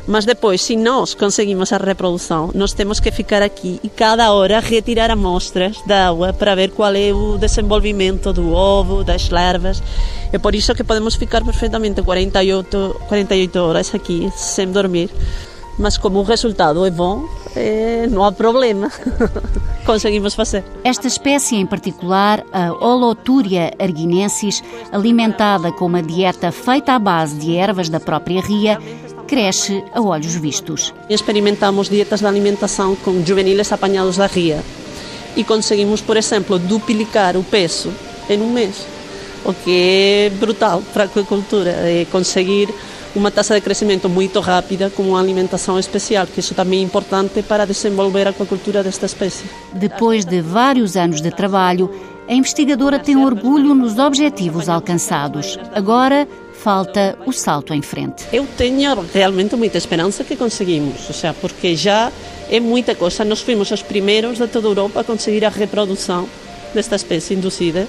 mas 0.08 0.26
depois, 0.26 0.62
se 0.62 0.76
nós 0.76 1.14
conseguimos 1.14 1.72
a 1.72 1.78
reprodução, 1.78 2.52
nós 2.54 2.74
temos 2.74 3.00
que 3.00 3.12
ficar 3.12 3.42
aqui 3.42 3.80
e 3.84 3.88
cada 3.88 4.34
hora 4.34 4.60
retirar 4.60 5.12
amostras 5.12 5.78
da 5.86 6.10
água 6.10 6.34
para 6.34 6.56
ver 6.56 6.72
qual 6.72 6.94
é 6.96 7.14
o 7.14 7.38
desenvolvimento 7.38 8.34
do 8.34 8.52
ovo, 8.52 9.04
das 9.04 9.30
larvas. 9.30 9.82
É 10.34 10.38
por 10.38 10.54
isso 10.54 10.74
que 10.76 10.84
podemos 10.84 11.16
ficar 11.16 11.44
perfeitamente 11.46 12.02
48, 12.02 13.02
48 13.08 13.60
horas 13.60 13.96
aqui 13.96 14.30
sem 14.36 14.72
dormir 14.72 15.10
mas 15.78 15.98
como 15.98 16.20
o 16.20 16.24
resultado 16.24 16.86
é 16.86 16.92
bom, 16.92 17.28
é, 17.56 18.08
não 18.10 18.24
há 18.24 18.32
problema. 18.32 18.92
Conseguimos 19.86 20.34
fazer. 20.34 20.64
Esta 20.84 21.08
espécie 21.08 21.56
em 21.56 21.66
particular, 21.66 22.44
a 22.52 22.72
Holothuria 22.74 23.74
arginensis, 23.80 24.64
alimentada 24.92 25.72
com 25.72 25.86
uma 25.86 26.02
dieta 26.02 26.52
feita 26.52 26.94
à 26.94 27.00
base 27.00 27.36
de 27.36 27.56
ervas 27.56 27.88
da 27.88 28.00
própria 28.00 28.42
ria, 28.42 28.80
cresce 29.28 29.84
a 29.94 30.02
olhos 30.02 30.36
vistos. 30.36 30.94
Experimentamos 31.10 31.90
dietas 31.90 32.20
de 32.20 32.26
alimentação 32.26 32.96
com 32.96 33.24
juveniles 33.24 33.72
apanhados 33.72 34.18
da 34.18 34.28
ria 34.28 34.64
e 35.36 35.44
conseguimos, 35.44 36.02
por 36.02 36.18
exemplo, 36.18 36.58
duplicar 36.58 37.36
o 37.36 37.44
peso 37.44 37.92
em 38.30 38.42
um 38.42 38.52
mês, 38.52 38.86
o 39.44 39.54
que 39.54 39.72
é 39.72 40.30
brutal 40.40 40.82
para 40.94 41.04
a 41.04 41.06
aquacultura, 41.06 41.70
é 41.70 42.06
conseguir 42.12 42.74
uma 43.20 43.32
taxa 43.32 43.56
de 43.56 43.62
crescimento 43.62 44.10
muito 44.10 44.40
rápida 44.40 44.90
com 44.90 45.04
uma 45.04 45.20
alimentação 45.20 45.80
especial, 45.80 46.28
que 46.28 46.40
isso 46.40 46.54
também 46.54 46.80
é 46.80 46.84
importante 46.84 47.42
para 47.42 47.66
desenvolver 47.66 48.28
a 48.28 48.32
aquacultura 48.32 48.84
desta 48.84 49.06
espécie. 49.06 49.46
Depois 49.74 50.26
de 50.26 50.42
vários 50.42 50.96
anos 50.98 51.22
de 51.22 51.32
trabalho, 51.32 51.90
a 52.28 52.34
investigadora 52.34 53.00
tem 53.00 53.16
orgulho 53.16 53.74
nos 53.74 53.98
objetivos 53.98 54.68
alcançados. 54.68 55.58
Agora 55.74 56.28
falta 56.54 57.18
o 57.26 57.32
salto 57.32 57.74
em 57.74 57.82
frente. 57.82 58.26
Eu 58.34 58.48
tenho 58.58 59.06
realmente 59.14 59.56
muita 59.56 59.78
esperança 59.78 60.24
que 60.24 60.36
conseguimos, 60.36 61.08
ou 61.08 61.14
seja, 61.14 61.34
porque 61.34 61.76
já 61.76 62.12
é 62.50 62.60
muita 62.60 62.96
coisa. 62.96 63.24
Nós 63.24 63.42
fomos 63.42 63.70
os 63.72 63.82
primeiros 63.82 64.38
de 64.38 64.48
toda 64.48 64.68
a 64.68 64.72
Europa 64.72 65.02
a 65.02 65.04
conseguir 65.04 65.46
a 65.46 65.50
reprodução 65.50 66.28
desta 66.74 66.96
espécie 66.96 67.36
induzida 67.36 67.88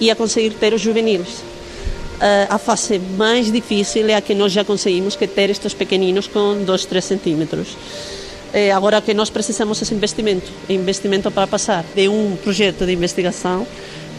e 0.00 0.10
a 0.10 0.16
conseguir 0.16 0.50
ter 0.54 0.72
os 0.72 0.80
juvenis. 0.80 1.51
Eh, 2.20 2.46
a 2.48 2.58
fase 2.58 2.98
mais 2.98 3.50
difícil 3.50 4.08
é 4.08 4.14
a 4.14 4.20
que 4.20 4.34
nós 4.34 4.52
já 4.52 4.64
conseguimos 4.64 5.16
que 5.16 5.26
ter 5.26 5.50
estes 5.50 5.74
pequeninos 5.74 6.26
com 6.26 6.62
2, 6.64 6.84
3 6.84 7.04
centímetros. 7.04 7.76
É, 8.52 8.70
agora 8.70 9.00
que 9.00 9.14
nós 9.14 9.30
precisamos 9.30 9.80
esse 9.80 9.94
investimento, 9.94 10.52
investimento 10.68 11.30
para 11.30 11.46
passar 11.46 11.84
de 11.94 12.06
um 12.06 12.36
projeto 12.36 12.84
de 12.84 12.92
investigação, 12.92 13.66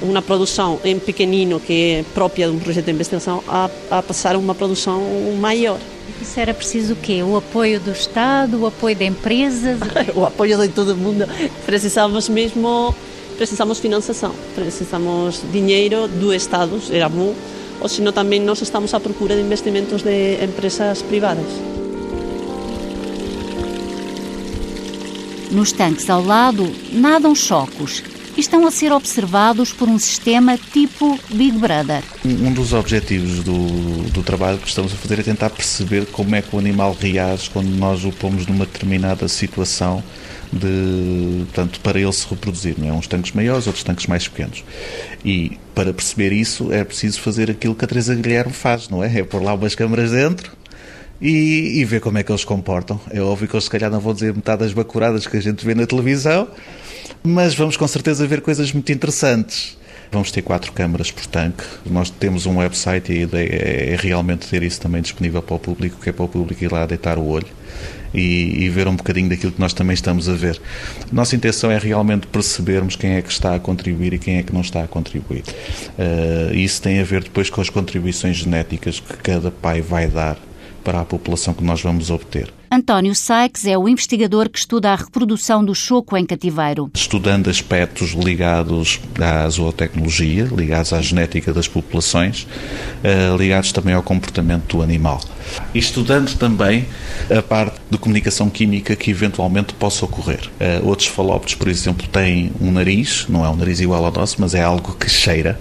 uma 0.01 0.23
produção 0.23 0.79
em 0.84 0.97
pequenino 0.97 1.60
que 1.60 1.73
é 1.99 2.06
própria 2.15 2.47
de 2.47 2.56
um 2.56 2.60
projeto 2.60 2.86
de 2.86 2.91
investigação, 2.91 3.43
a, 3.47 3.69
a 3.91 4.01
passar 4.01 4.36
a 4.36 4.39
uma 4.39 4.56
produção 4.56 5.01
maior. 5.39 5.79
Isso 6.19 6.39
era 6.39 6.53
preciso 6.53 6.93
o 6.93 6.95
quê? 6.95 7.21
O 7.21 7.38
apoio 7.38 7.79
do 7.79 7.91
Estado, 7.91 8.60
o 8.60 8.65
apoio 8.65 8.95
de 8.95 9.06
empresas? 9.06 9.79
o 10.15 10.25
apoio 10.25 10.58
de 10.58 10.69
todo 10.69 10.95
mundo. 10.95 11.25
Precisamos 11.65 12.27
mesmo, 12.27 12.93
precisamos 13.38 13.79
financiação, 13.79 14.34
precisamos 14.56 15.41
dinheiro 15.51 16.08
do 16.08 16.34
Estado, 16.34 16.82
era 16.91 17.08
muito 17.08 17.62
ou 17.79 17.89
senão 17.89 18.12
também 18.12 18.39
nós 18.39 18.62
estamos 18.62 18.93
à 18.93 18.99
procura 18.99 19.36
de 19.36 19.41
investimentos 19.41 20.01
de 20.01 20.43
empresas 20.43 21.01
privadas. 21.01 21.45
Nos 25.51 25.71
tanques 25.71 26.09
ao 26.09 26.23
lado 26.23 26.69
nadam 26.91 27.36
chocos 27.36 28.03
e 28.36 28.41
estão 28.41 28.65
a 28.65 28.71
ser 28.71 28.91
observados 28.91 29.71
por 29.71 29.88
um 29.88 29.99
sistema 29.99 30.57
tipo 30.57 31.19
Big 31.29 31.57
Brother. 31.57 32.03
Um 32.25 32.51
dos 32.51 32.73
objetivos 32.73 33.43
do, 33.43 34.09
do 34.09 34.23
trabalho 34.23 34.57
que 34.57 34.67
estamos 34.67 34.91
a 34.91 34.95
fazer 34.95 35.19
é 35.19 35.23
tentar 35.23 35.51
perceber 35.51 36.07
como 36.07 36.36
é 36.36 36.41
que 36.41 36.55
o 36.55 36.59
animal 36.59 36.97
reage 36.99 37.49
quando 37.51 37.69
nós 37.69 38.03
o 38.03 38.12
pomos 38.12 38.47
numa 38.47 38.65
determinada 38.65 39.27
situação 39.27 40.03
de, 40.53 41.45
portanto, 41.45 41.79
para 41.79 41.99
ele 41.99 42.13
se 42.13 42.27
reproduzir. 42.29 42.75
Não 42.77 42.87
é? 42.87 42.93
Uns 42.93 43.07
tanques 43.07 43.31
maiores, 43.31 43.65
outros 43.65 43.83
tanques 43.83 44.05
mais 44.07 44.27
pequenos. 44.27 44.63
E 45.25 45.57
para 45.73 45.93
perceber 45.93 46.31
isso 46.31 46.71
é 46.71 46.83
preciso 46.83 47.19
fazer 47.19 47.49
aquilo 47.49 47.73
que 47.73 47.83
a 47.83 47.87
Teresa 47.87 48.15
Guilherme 48.15 48.53
faz, 48.53 48.87
não 48.89 49.03
é? 49.03 49.19
É 49.19 49.23
pôr 49.23 49.41
lá 49.41 49.53
umas 49.53 49.73
câmaras 49.73 50.11
dentro 50.11 50.51
e, 51.19 51.79
e 51.79 51.85
ver 51.85 52.01
como 52.01 52.17
é 52.17 52.23
que 52.23 52.31
eles 52.31 52.41
se 52.41 52.47
comportam. 52.47 52.99
É 53.09 53.21
óbvio 53.21 53.47
que 53.47 53.55
eles 53.55 53.63
se 53.63 53.69
calhar 53.69 53.89
não 53.89 53.99
vão 53.99 54.13
dizer 54.13 54.33
metade 54.33 54.59
das 54.59 54.73
bacuradas 54.73 55.25
que 55.25 55.37
a 55.37 55.41
gente 55.41 55.65
vê 55.65 55.73
na 55.73 55.87
televisão, 55.87 56.47
mas 57.23 57.55
vamos 57.55 57.75
com 57.75 57.87
certeza 57.87 58.27
ver 58.27 58.41
coisas 58.41 58.71
muito 58.71 58.91
interessantes. 58.91 59.77
Vamos 60.11 60.29
ter 60.29 60.43
quatro 60.43 60.71
câmaras 60.73 61.09
por 61.09 61.25
tanque. 61.25 61.63
Nós 61.89 62.11
temos 62.11 62.45
um 62.45 62.57
website 62.59 63.11
e 63.11 63.17
a 63.17 63.21
ideia 63.21 63.49
é 63.93 63.97
realmente 63.99 64.47
ter 64.47 64.61
isso 64.61 64.79
também 64.79 65.01
disponível 65.01 65.41
para 65.41 65.55
o 65.55 65.59
público, 65.59 65.99
que 65.99 66.09
é 66.09 66.11
para 66.11 66.23
o 66.23 66.27
público 66.27 66.63
ir 66.63 66.71
lá 66.71 66.85
deitar 66.85 67.17
o 67.17 67.25
olho 67.25 67.47
e, 68.13 68.63
e, 68.63 68.69
ver 68.69 68.88
um 68.88 68.95
bocadinho 68.95 69.30
daquilo 69.30 69.52
que 69.52 69.60
nós 69.60 69.73
também 69.73 69.93
estamos 69.93 70.30
a 70.30 70.34
ver. 70.34 70.60
Nossa 71.12 71.36
intenção 71.36 71.71
é 71.71 71.78
realmente 71.78 72.28
percebermos 72.28 72.95
quem 72.95 73.15
é 73.15 73.21
que 73.21 73.32
está 73.32 73.56
a 73.56 73.60
contribuir 73.60 74.13
e 74.13 74.19
quem 74.19 74.38
é 74.38 74.43
que 74.43 74.54
não 74.54 74.62
está 74.62 74.84
a 74.84 74.88
contribuir. 74.88 75.43
Uh, 75.97 76.54
isso 76.54 76.82
tem 76.82 76.99
a 76.99 77.04
ver 77.04 77.23
depois 77.23 77.49
com 77.49 77.62
as 77.62 77.69
contribuições 77.69 78.38
genéticas 78.38 78.99
que 78.99 79.17
cada 79.17 79.52
pai 79.52 79.82
vai 79.82 80.08
dar 80.08 80.38
para 80.84 81.02
a 81.02 81.06
população 81.06 81.54
que 81.54 81.63
nós 81.63 81.82
vamos 81.82 82.10
obter. 82.10 82.54
António 82.75 83.13
Sykes 83.13 83.67
é 83.67 83.77
o 83.77 83.88
investigador 83.88 84.49
que 84.49 84.57
estuda 84.57 84.89
a 84.89 84.95
reprodução 84.95 85.63
do 85.63 85.75
choco 85.75 86.17
em 86.17 86.25
cativeiro. 86.25 86.89
Estudando 86.91 87.47
aspectos 87.47 88.13
ligados 88.13 88.99
à 89.21 89.47
zootecnologia, 89.47 90.45
ligados 90.45 90.91
à 90.91 90.99
genética 90.99 91.53
das 91.53 91.67
populações, 91.67 92.47
eh, 93.03 93.29
ligados 93.38 93.71
também 93.71 93.93
ao 93.93 94.01
comportamento 94.01 94.75
do 94.75 94.81
animal. 94.81 95.21
E 95.71 95.77
estudando 95.77 96.36
também 96.36 96.88
a 97.29 97.43
parte 97.43 97.79
de 97.91 97.97
comunicação 97.99 98.49
química 98.49 98.95
que 98.95 99.12
eventualmente 99.12 99.75
possa 99.75 100.05
ocorrer. 100.05 100.49
Eh, 100.59 100.81
outros 100.83 101.07
falópodes, 101.07 101.53
por 101.53 101.67
exemplo, 101.67 102.07
têm 102.07 102.51
um 102.59 102.71
nariz, 102.71 103.27
não 103.29 103.45
é 103.45 103.49
um 103.49 103.55
nariz 103.55 103.81
igual 103.81 104.03
ao 104.03 104.12
nosso, 104.12 104.38
mas 104.39 104.55
é 104.55 104.63
algo 104.63 104.95
que 104.95 105.07
cheira, 105.07 105.59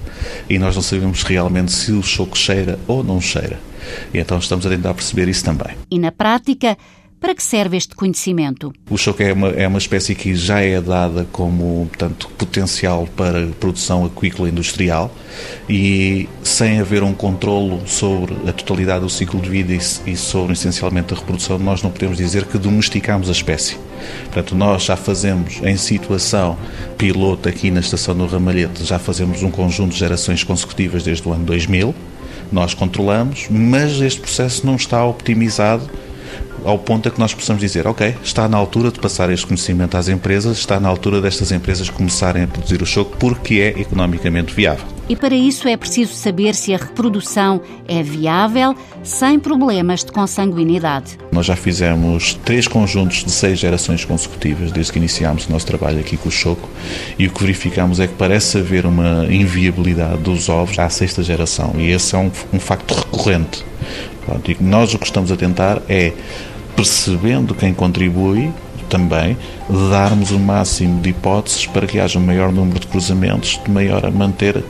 e 0.48 0.58
nós 0.58 0.74
não 0.74 0.82
sabemos 0.82 1.24
realmente 1.24 1.72
se 1.72 1.92
o 1.92 2.02
choco 2.02 2.38
cheira 2.38 2.78
ou 2.86 3.04
não 3.04 3.20
cheira. 3.20 3.60
E 4.14 4.18
então 4.18 4.38
estamos 4.38 4.64
a 4.64 4.70
tentar 4.70 4.94
perceber 4.94 5.28
isso 5.28 5.44
também. 5.44 5.76
E 5.90 5.98
na 5.98 6.12
prática, 6.12 6.76
para 7.22 7.36
que 7.36 7.42
serve 7.42 7.76
este 7.76 7.94
conhecimento? 7.94 8.72
O 8.90 8.98
choco 8.98 9.22
é 9.22 9.32
uma, 9.32 9.48
é 9.50 9.68
uma 9.68 9.78
espécie 9.78 10.12
que 10.12 10.34
já 10.34 10.60
é 10.60 10.80
dada 10.80 11.24
como 11.30 11.86
portanto, 11.86 12.28
potencial 12.36 13.08
para 13.16 13.46
produção 13.60 14.04
aquícola 14.04 14.48
industrial 14.48 15.14
e 15.68 16.28
sem 16.42 16.80
haver 16.80 17.04
um 17.04 17.14
controlo 17.14 17.80
sobre 17.86 18.34
a 18.48 18.52
totalidade 18.52 19.02
do 19.02 19.08
ciclo 19.08 19.40
de 19.40 19.48
vida 19.48 19.72
e, 19.72 20.10
e 20.10 20.16
sobre 20.16 20.54
essencialmente 20.54 21.14
a 21.14 21.16
reprodução, 21.16 21.60
nós 21.60 21.80
não 21.80 21.92
podemos 21.92 22.18
dizer 22.18 22.44
que 22.44 22.58
domesticamos 22.58 23.28
a 23.28 23.32
espécie. 23.32 23.76
Portanto, 24.24 24.56
nós 24.56 24.82
já 24.82 24.96
fazemos 24.96 25.60
em 25.62 25.76
situação 25.76 26.58
piloto 26.98 27.48
aqui 27.48 27.70
na 27.70 27.78
estação 27.78 28.16
do 28.16 28.26
Ramalhete, 28.26 28.84
já 28.84 28.98
fazemos 28.98 29.44
um 29.44 29.50
conjunto 29.50 29.92
de 29.92 29.98
gerações 29.98 30.42
consecutivas 30.42 31.04
desde 31.04 31.26
o 31.28 31.32
ano 31.32 31.44
2000, 31.44 31.94
nós 32.50 32.74
controlamos, 32.74 33.46
mas 33.48 34.00
este 34.00 34.20
processo 34.20 34.66
não 34.66 34.74
está 34.74 35.04
optimizado 35.04 35.88
ao 36.64 36.78
ponto 36.78 37.08
a 37.08 37.12
que 37.12 37.18
nós 37.18 37.34
possamos 37.34 37.60
dizer, 37.60 37.86
ok, 37.86 38.16
está 38.22 38.48
na 38.48 38.56
altura 38.56 38.90
de 38.90 38.98
passar 38.98 39.30
este 39.30 39.46
conhecimento 39.46 39.96
às 39.96 40.08
empresas, 40.08 40.58
está 40.58 40.78
na 40.78 40.88
altura 40.88 41.20
destas 41.20 41.52
empresas 41.52 41.88
começarem 41.90 42.44
a 42.44 42.46
produzir 42.46 42.82
o 42.82 42.86
choco 42.86 43.16
porque 43.18 43.54
é 43.54 43.80
economicamente 43.80 44.54
viável. 44.54 44.86
E 45.08 45.16
para 45.16 45.34
isso 45.34 45.68
é 45.68 45.76
preciso 45.76 46.14
saber 46.14 46.54
se 46.54 46.72
a 46.72 46.78
reprodução 46.78 47.60
é 47.88 48.02
viável 48.02 48.74
sem 49.02 49.38
problemas 49.38 50.04
de 50.04 50.12
consanguinidade. 50.12 51.18
Nós 51.30 51.46
já 51.46 51.56
fizemos 51.56 52.34
três 52.44 52.68
conjuntos 52.68 53.24
de 53.24 53.30
seis 53.30 53.58
gerações 53.58 54.04
consecutivas 54.04 54.70
desde 54.70 54.92
que 54.92 54.98
iniciámos 54.98 55.46
o 55.46 55.52
nosso 55.52 55.66
trabalho 55.66 55.98
aqui 55.98 56.16
com 56.16 56.28
o 56.28 56.32
choco 56.32 56.68
e 57.18 57.26
o 57.26 57.30
que 57.30 57.40
verificamos 57.40 57.98
é 58.00 58.06
que 58.06 58.14
parece 58.14 58.58
haver 58.58 58.86
uma 58.86 59.26
inviabilidade 59.28 60.18
dos 60.18 60.48
ovos 60.48 60.78
à 60.78 60.88
sexta 60.88 61.22
geração 61.22 61.74
e 61.76 61.90
esse 61.90 62.14
é 62.14 62.18
um, 62.18 62.30
um 62.52 62.60
facto 62.60 62.94
recorrente. 62.94 63.64
e 64.48 64.56
nós 64.62 64.94
o 64.94 64.98
que 64.98 65.06
estamos 65.06 65.32
a 65.32 65.36
tentar 65.36 65.82
é 65.88 66.12
percebendo 66.76 67.54
quem 67.54 67.72
contribui, 67.72 68.52
também 68.88 69.36
darmos 69.90 70.30
o 70.30 70.38
máximo 70.38 71.00
de 71.00 71.10
hipóteses 71.10 71.66
para 71.66 71.86
que 71.86 71.98
haja 71.98 72.18
um 72.18 72.22
maior 72.22 72.52
número 72.52 72.78
de 72.78 72.86
cruzamentos, 72.86 73.58
de 73.64 73.70
maior 73.70 74.04
a 74.04 74.10
manter 74.10 74.62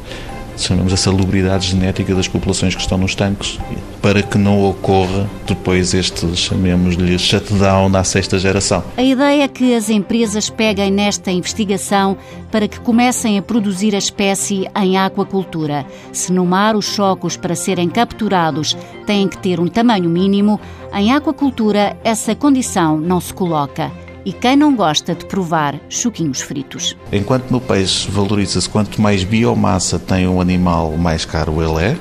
chamamos 0.57 0.93
a 0.93 0.97
salubridade 0.97 1.69
genética 1.69 2.15
das 2.15 2.29
populações 2.29 2.75
que 2.75 2.81
estão 2.81 2.99
nos 2.99 3.15
tanques, 3.15 3.59
para 4.01 4.23
que 4.23 4.39
não 4.39 4.65
ocorra 4.65 5.29
depois 5.47 5.95
este, 5.95 6.37
chamemos-lhe, 6.37 7.19
shutdown 7.19 7.89
na 7.89 8.05
sexta 8.05 8.39
geração. 8.39 8.83
A 8.97 9.03
ideia 9.03 9.45
é 9.45 9.49
que 9.49 9.75
as 9.75 9.91
empresas 9.91 10.51
peguem 10.51 10.91
nesta 10.91 11.31
investigação 11.31 12.17
para 12.51 12.69
que 12.69 12.81
comecem 12.81 13.39
a 13.39 13.43
produzir 13.43 13.95
a 13.95 13.99
espécie 13.99 14.69
em 14.77 14.97
aquacultura. 14.99 15.87
Se 16.13 16.33
no 16.33 16.45
mar 16.45 16.77
os 16.77 16.87
chocos 16.87 17.37
para 17.37 17.55
serem 17.55 17.89
capturados 17.89 18.77
têm 19.07 19.29
que 19.29 19.39
ter 19.39 19.61
um 19.61 19.69
tamanho 19.69 20.09
mínimo, 20.09 20.61
em 20.95 21.13
aquacultura 21.13 21.97
essa 22.05 22.35
condição 22.35 22.99
não 22.99 23.21
se 23.21 23.33
coloca 23.33 23.91
e 24.25 24.33
quem 24.33 24.57
não 24.57 24.75
gosta 24.75 25.15
de 25.15 25.25
provar 25.27 25.79
choquinhos 25.89 26.41
fritos. 26.41 26.97
Enquanto 27.13 27.51
no 27.51 27.61
peixe 27.61 28.11
valoriza-se 28.11 28.69
quanto 28.69 29.01
mais 29.01 29.25
biomassa 29.25 29.99
tem 29.99 30.29
um 30.29 30.41
animal, 30.41 30.97
mais 30.97 31.25
caro 31.25 31.63
ele 31.63 31.85
é, 31.85 31.99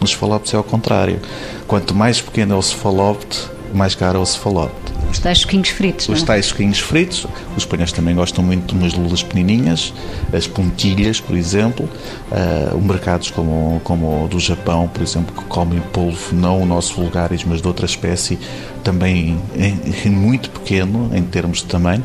nos 0.00 0.10
cefalópodes 0.10 0.54
é 0.54 0.56
ao 0.56 0.64
contrário. 0.64 1.20
Quanto 1.66 1.94
mais 1.94 2.20
pequeno 2.20 2.54
é 2.54 2.56
o 2.56 2.62
cefalópode, 2.62 3.38
mais 3.72 3.94
caro 3.94 4.18
é 4.18 4.22
o 4.22 4.26
cefalópode. 4.26 4.79
Os 5.10 5.18
tais 5.18 5.38
choquinhos 5.38 5.68
fritos, 5.70 6.08
Os 6.08 6.18
não? 6.18 6.22
É? 6.22 6.26
tais 6.26 6.46
choquinhos 6.46 6.78
fritos. 6.78 7.26
Os 7.56 7.64
espanhóis 7.64 7.92
também 7.92 8.14
gostam 8.14 8.44
muito 8.44 8.72
de 8.72 8.80
umas 8.80 8.94
lulas 8.94 9.22
pequenininhas, 9.22 9.92
as 10.32 10.46
pontilhas, 10.46 11.20
por 11.20 11.36
exemplo. 11.36 11.88
Uh, 12.30 12.80
mercados 12.80 13.30
como, 13.30 13.80
como 13.82 14.24
o 14.24 14.28
do 14.28 14.38
Japão, 14.38 14.88
por 14.88 15.02
exemplo, 15.02 15.34
que 15.34 15.44
comem 15.44 15.80
polvo, 15.92 16.34
não 16.34 16.62
o 16.62 16.66
nosso 16.66 16.94
vulgaris, 16.94 17.44
mas 17.44 17.60
de 17.60 17.66
outra 17.66 17.86
espécie, 17.86 18.38
também 18.84 19.38
é, 19.56 20.06
é 20.06 20.10
muito 20.10 20.50
pequeno 20.50 21.10
em 21.12 21.22
termos 21.22 21.58
de 21.58 21.64
tamanho. 21.64 22.04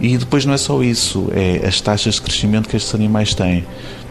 E 0.00 0.18
depois 0.18 0.44
não 0.44 0.52
é 0.52 0.58
só 0.58 0.82
isso, 0.82 1.28
é 1.32 1.64
as 1.64 1.80
taxas 1.80 2.16
de 2.16 2.22
crescimento 2.22 2.68
que 2.68 2.76
estes 2.76 2.92
animais 2.92 3.34
têm. 3.34 3.64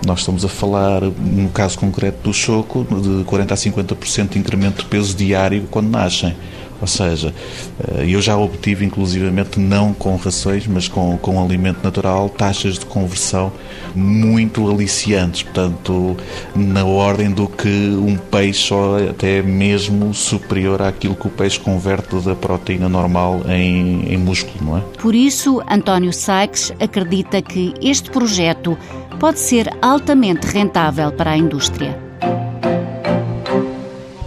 Nós 0.06 0.20
estamos 0.20 0.46
a 0.46 0.48
falar, 0.48 1.02
no 1.02 1.50
caso 1.50 1.78
concreto 1.78 2.18
do 2.24 2.34
choco, 2.34 2.86
de 2.90 3.26
40% 3.26 3.52
a 3.52 3.56
50% 3.56 4.30
de 4.30 4.40
incremento 4.40 4.84
de 4.84 4.90
peso 4.90 5.14
diário 5.14 5.68
quando 5.70 5.90
nascem. 5.90 6.34
Ou 6.82 6.88
seja, 6.88 7.34
eh, 7.80 8.06
eu 8.08 8.22
já 8.22 8.36
obtive, 8.36 8.84
inclusivamente, 8.84 9.60
não 9.60 9.94
com 9.94 10.16
rações, 10.16 10.66
mas 10.66 10.88
com, 10.88 11.16
com 11.18 11.42
alimento 11.42 11.84
natural, 11.84 12.28
taxas 12.28 12.80
de 12.80 12.86
conversão 12.86 13.52
muito 13.96 14.70
aliciantes. 14.70 15.44
Portanto, 15.44 16.18
na 16.56 16.84
ordem 16.84 17.32
do 17.32 17.48
que 17.48 17.68
um 17.68 18.18
peixe, 18.18 18.74
ou 18.74 18.98
até 19.10 19.42
mesmo 19.42 20.14
superior 20.14 20.82
àquilo 20.82 21.16
que 21.16 21.28
o 21.28 21.30
peixe 21.30 21.60
converte 21.60 22.16
da 22.22 22.36
proteína 22.36 22.90
normal 22.90 23.42
em, 23.48 24.12
em 24.12 24.18
músculo, 24.18 24.66
não 24.66 24.78
é? 24.78 24.82
Por 25.00 25.14
isso, 25.14 25.62
António 25.70 26.12
Sykes 26.12 26.74
acredita 26.80 27.42
que 27.42 27.74
este 27.82 28.10
projeto 28.10 28.78
pode 29.20 29.40
ser 29.40 29.70
altamente 29.82 30.48
rentável 30.48 31.12
para 31.12 31.32
a 31.32 31.38
indústria. 31.38 31.98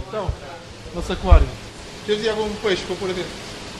Então, 0.07 0.27
nosso 0.93 1.11
aquário. 1.11 1.64
Tens 2.05 2.27
algum 2.27 2.47
peixe 2.61 2.83
para 2.83 2.95
pôr 2.95 3.07
dentro? 3.07 3.31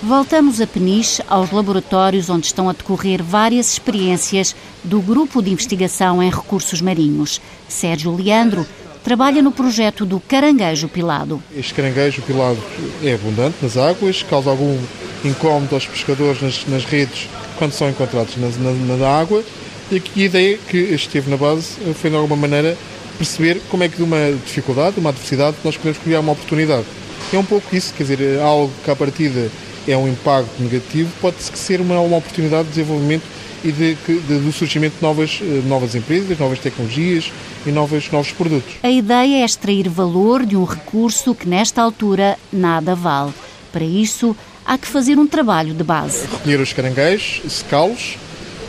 Voltamos 0.02 0.60
a 0.60 0.68
Peniche, 0.68 1.24
aos 1.28 1.52
laboratórios 1.52 2.30
onde 2.30 2.48
estão 2.48 2.68
a 2.68 2.74
decorrer 2.74 3.24
várias 3.24 3.74
experiências 3.74 4.56
do 4.84 5.00
Grupo 5.00 5.42
de 5.42 5.52
Investigação 5.52 6.22
em 6.22 6.30
Recursos 6.30 6.82
Marinhos. 6.82 7.40
Sérgio 7.68 8.16
Leandro 8.16 8.66
trabalha 9.04 9.42
no 9.42 9.52
projeto 9.52 10.06
do 10.06 10.20
caranguejo 10.20 10.88
pilado. 10.88 11.42
Este 11.56 11.74
caranguejo 11.74 12.24
pilado 12.24 12.58
é 13.04 13.14
abundante 13.14 13.58
nas 13.62 13.78
águas, 13.78 14.24
causa 14.24 14.50
algum 14.50 14.78
incómodo 15.24 15.76
aos 15.76 15.86
pescadores 15.86 16.42
nas, 16.42 16.66
nas 16.66 16.84
redes 16.84 17.30
quando 17.58 17.72
são 17.72 17.90
encontrados 17.90 18.36
na, 18.38 18.50
na, 18.50 18.98
na 18.98 19.08
água. 19.08 19.44
E 19.92 20.02
a 20.22 20.26
ideia 20.26 20.58
que 20.58 20.78
esteve 20.78 21.30
na 21.30 21.38
base 21.38 21.76
foi, 21.94 22.10
de 22.10 22.16
alguma 22.16 22.36
maneira, 22.36 22.76
perceber 23.20 23.62
como 23.70 23.84
é 23.84 23.90
que 23.90 23.98
de 23.98 24.04
uma 24.04 24.32
dificuldade, 24.44 24.96
de 24.96 25.00
uma 25.00 25.12
adversidade, 25.12 25.58
nós 25.64 25.78
podemos 25.78 26.00
criar 26.00 26.20
uma 26.22 26.32
oportunidade. 26.32 26.86
É 27.34 27.38
um 27.38 27.44
pouco 27.44 27.76
isso, 27.76 27.94
quer 27.94 28.04
dizer, 28.04 28.40
algo 28.40 28.72
que 28.84 28.92
à 28.92 28.96
partida 28.96 29.50
é 29.88 29.98
um 29.98 30.08
impacto 30.08 30.52
negativo, 30.60 31.12
pode 31.22 31.38
ser 31.42 31.82
uma, 31.82 32.00
uma 32.00 32.18
oportunidade 32.18 32.64
de 32.66 32.70
desenvolvimento 32.70 33.24
e 33.64 33.72
de, 33.72 33.96
de, 33.96 34.40
do 34.40 34.52
surgimento 34.52 34.98
de 34.98 35.02
novas, 35.02 35.40
eh, 35.42 35.62
novas 35.66 35.96
empresas, 35.96 36.38
novas 36.38 36.60
tecnologias 36.60 37.32
e 37.66 37.72
novos, 37.72 38.12
novos 38.12 38.32
produtos. 38.32 38.76
A 38.84 38.90
ideia 38.90 39.42
é 39.42 39.46
extrair 39.46 39.90
valor 39.90 40.46
de 40.46 40.56
um 40.56 40.64
recurso 40.64 41.34
que, 41.34 41.48
nesta 41.48 41.82
altura, 41.82 42.38
nada 42.54 42.94
vale. 42.94 43.34
Para 43.72 43.84
isso, 43.84 44.36
há 44.66 44.78
que 44.78 44.88
fazer 44.88 45.18
um 45.18 45.26
trabalho 45.26 45.74
de 45.74 45.84
base. 45.84 46.28
Recolher 46.28 46.60
os 46.60 46.74
caranguejos, 46.74 47.42
secá-los, 47.52 48.18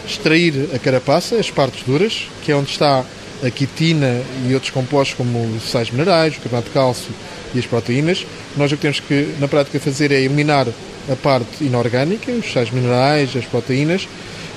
extrair 0.07 0.71
a 0.75 0.79
carapaça, 0.79 1.37
as 1.37 1.51
partes 1.51 1.83
duras, 1.83 2.29
que 2.42 2.51
é 2.51 2.57
onde 2.57 2.71
está 2.71 3.05
a 3.45 3.51
quitina 3.51 4.23
e 4.49 4.55
outros 4.55 4.71
compostos 4.71 5.14
como 5.14 5.45
os 5.57 5.71
sais 5.71 5.90
minerais, 5.90 6.37
o 6.37 6.40
carbonato 6.40 6.69
de 6.69 6.75
cálcio 6.75 7.11
e 7.55 7.59
as 7.59 7.67
proteínas. 7.67 8.27
Nós 8.57 8.71
o 8.73 8.77
que 8.77 8.83
temos 8.83 9.01
que, 9.01 9.35
na 9.39 9.49
prática, 9.49 9.79
fazer 9.81 10.13
é 10.13 10.21
eliminar 10.21 10.67
a 11.11 11.17
parte 11.17 11.65
inorgânica, 11.65 12.33
os 12.33 12.53
sais 12.53 12.71
minerais, 12.71 13.37
as 13.37 13.45
proteínas, 13.45 14.09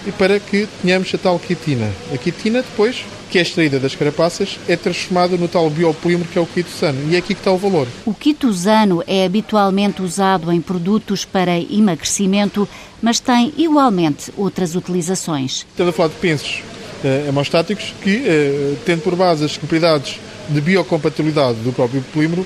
e 0.08 0.12
para 0.12 0.40
que 0.40 0.68
tenhamos 0.82 1.14
a 1.14 1.18
tal 1.18 1.38
quitina. 1.38 1.92
A 2.14 2.18
quitina, 2.18 2.62
depois, 2.62 3.04
que 3.30 3.38
é 3.38 3.42
extraída 3.42 3.80
das 3.80 3.94
carapaças, 3.94 4.58
é 4.68 4.76
transformada 4.76 5.38
no 5.38 5.48
tal 5.48 5.70
biopolímero 5.70 6.28
que 6.30 6.40
é 6.40 6.42
o 6.42 6.46
quitosano. 6.46 7.12
E 7.12 7.16
é 7.16 7.20
aqui 7.20 7.36
que 7.36 7.42
está 7.42 7.52
o 7.52 7.58
valor. 7.58 7.88
O 8.06 8.14
quitosano 8.14 9.04
é 9.06 9.26
habitualmente 9.26 10.02
usado 10.02 10.52
em 10.52 10.62
produtos 10.62 11.26
para 11.26 11.60
emagrecimento, 11.60 12.68
mas 13.02 13.20
tem 13.20 13.54
igualmente 13.58 14.32
outras 14.36 14.74
utilizações. 14.74 15.66
Estamos 15.70 15.94
a 15.94 15.96
falar 15.96 16.10
de 16.10 16.16
pensos 16.16 16.64
hemostáticos 17.28 17.94
que, 18.02 18.24
tendo 18.86 19.02
por 19.02 19.16
base 19.16 19.46
as 19.46 19.56
propriedades 19.58 20.20
de 20.50 20.60
biocompatibilidade 20.62 21.60
do 21.60 21.72
próprio 21.72 22.02
polímero, 22.14 22.46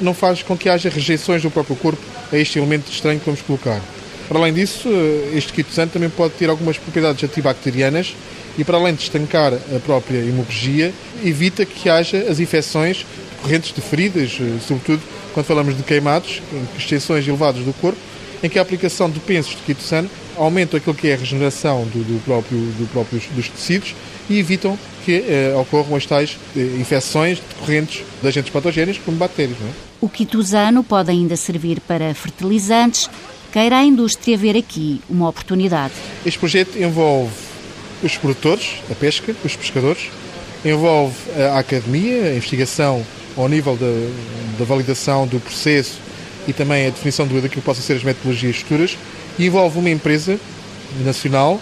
não 0.00 0.14
faz 0.14 0.42
com 0.42 0.56
que 0.56 0.68
haja 0.68 0.88
rejeições 0.88 1.42
do 1.42 1.50
próprio 1.50 1.76
corpo 1.76 2.00
a 2.32 2.36
este 2.36 2.58
elemento 2.58 2.90
estranho 2.90 3.18
que 3.18 3.26
vamos 3.26 3.42
colocar. 3.42 3.80
Para 4.28 4.38
além 4.38 4.54
disso, 4.54 4.88
este 5.34 5.52
quitosano 5.52 5.90
também 5.90 6.08
pode 6.08 6.34
ter 6.34 6.48
algumas 6.48 6.78
propriedades 6.78 7.22
antibacterianas 7.22 8.14
e, 8.56 8.64
para 8.64 8.78
além 8.78 8.94
de 8.94 9.02
estancar 9.02 9.52
a 9.52 9.80
própria 9.84 10.18
hemorragia, 10.18 10.92
evita 11.22 11.66
que 11.66 11.88
haja 11.88 12.18
as 12.30 12.40
infecções 12.40 13.04
decorrentes 13.36 13.74
de 13.74 13.80
feridas, 13.82 14.38
sobretudo 14.66 15.02
quando 15.34 15.46
falamos 15.46 15.76
de 15.76 15.82
queimados, 15.82 16.40
extensões 16.78 17.26
elevadas 17.28 17.62
do 17.62 17.72
corpo, 17.74 17.98
em 18.42 18.48
que 18.48 18.58
a 18.58 18.62
aplicação 18.62 19.10
de 19.10 19.20
pensos 19.20 19.56
de 19.56 19.62
quitosano 19.62 20.08
aumenta 20.36 20.76
aquilo 20.76 20.94
que 20.94 21.08
é 21.08 21.14
a 21.14 21.16
regeneração 21.16 21.84
do, 21.84 21.98
do 22.04 22.22
próprio, 22.24 22.58
do 22.58 22.88
próprio, 22.90 23.20
dos 23.34 23.48
tecidos 23.48 23.94
e 24.28 24.38
evitam 24.38 24.78
que 25.04 25.24
eh, 25.28 25.54
ocorram 25.56 25.94
as 25.96 26.06
tais 26.06 26.38
eh, 26.56 26.60
infecções 26.80 27.40
decorrentes 27.40 28.04
de 28.22 28.28
agentes 28.28 28.50
patogénicos 28.50 29.00
como 29.04 29.16
bactérias. 29.16 29.58
É? 29.58 29.70
O 30.00 30.08
quitosano 30.08 30.82
pode 30.82 31.10
ainda 31.10 31.36
servir 31.36 31.80
para 31.80 32.14
fertilizantes. 32.14 33.08
Queira 33.52 33.78
a 33.78 33.84
indústria 33.84 34.36
ver 34.36 34.56
aqui 34.56 35.00
uma 35.08 35.28
oportunidade. 35.28 35.92
Este 36.24 36.38
projeto 36.38 36.76
envolve 36.76 37.32
os 38.02 38.16
produtores, 38.16 38.76
a 38.90 38.94
pesca, 38.94 39.34
os 39.44 39.56
pescadores, 39.56 40.10
envolve 40.64 41.14
a 41.38 41.58
academia, 41.58 42.24
a 42.24 42.34
investigação 42.34 43.04
ao 43.36 43.48
nível 43.48 43.76
da, 43.76 44.58
da 44.58 44.64
validação 44.64 45.26
do 45.26 45.38
processo 45.38 45.98
e 46.46 46.52
também 46.52 46.86
a 46.86 46.90
definição 46.90 47.26
daquilo 47.26 47.48
que 47.48 47.60
possam 47.60 47.82
ser 47.82 47.94
as 47.94 48.02
metodologias 48.02 48.56
futuras, 48.56 48.96
e 49.38 49.46
envolve 49.46 49.78
uma 49.78 49.90
empresa 49.90 50.38
nacional 51.04 51.60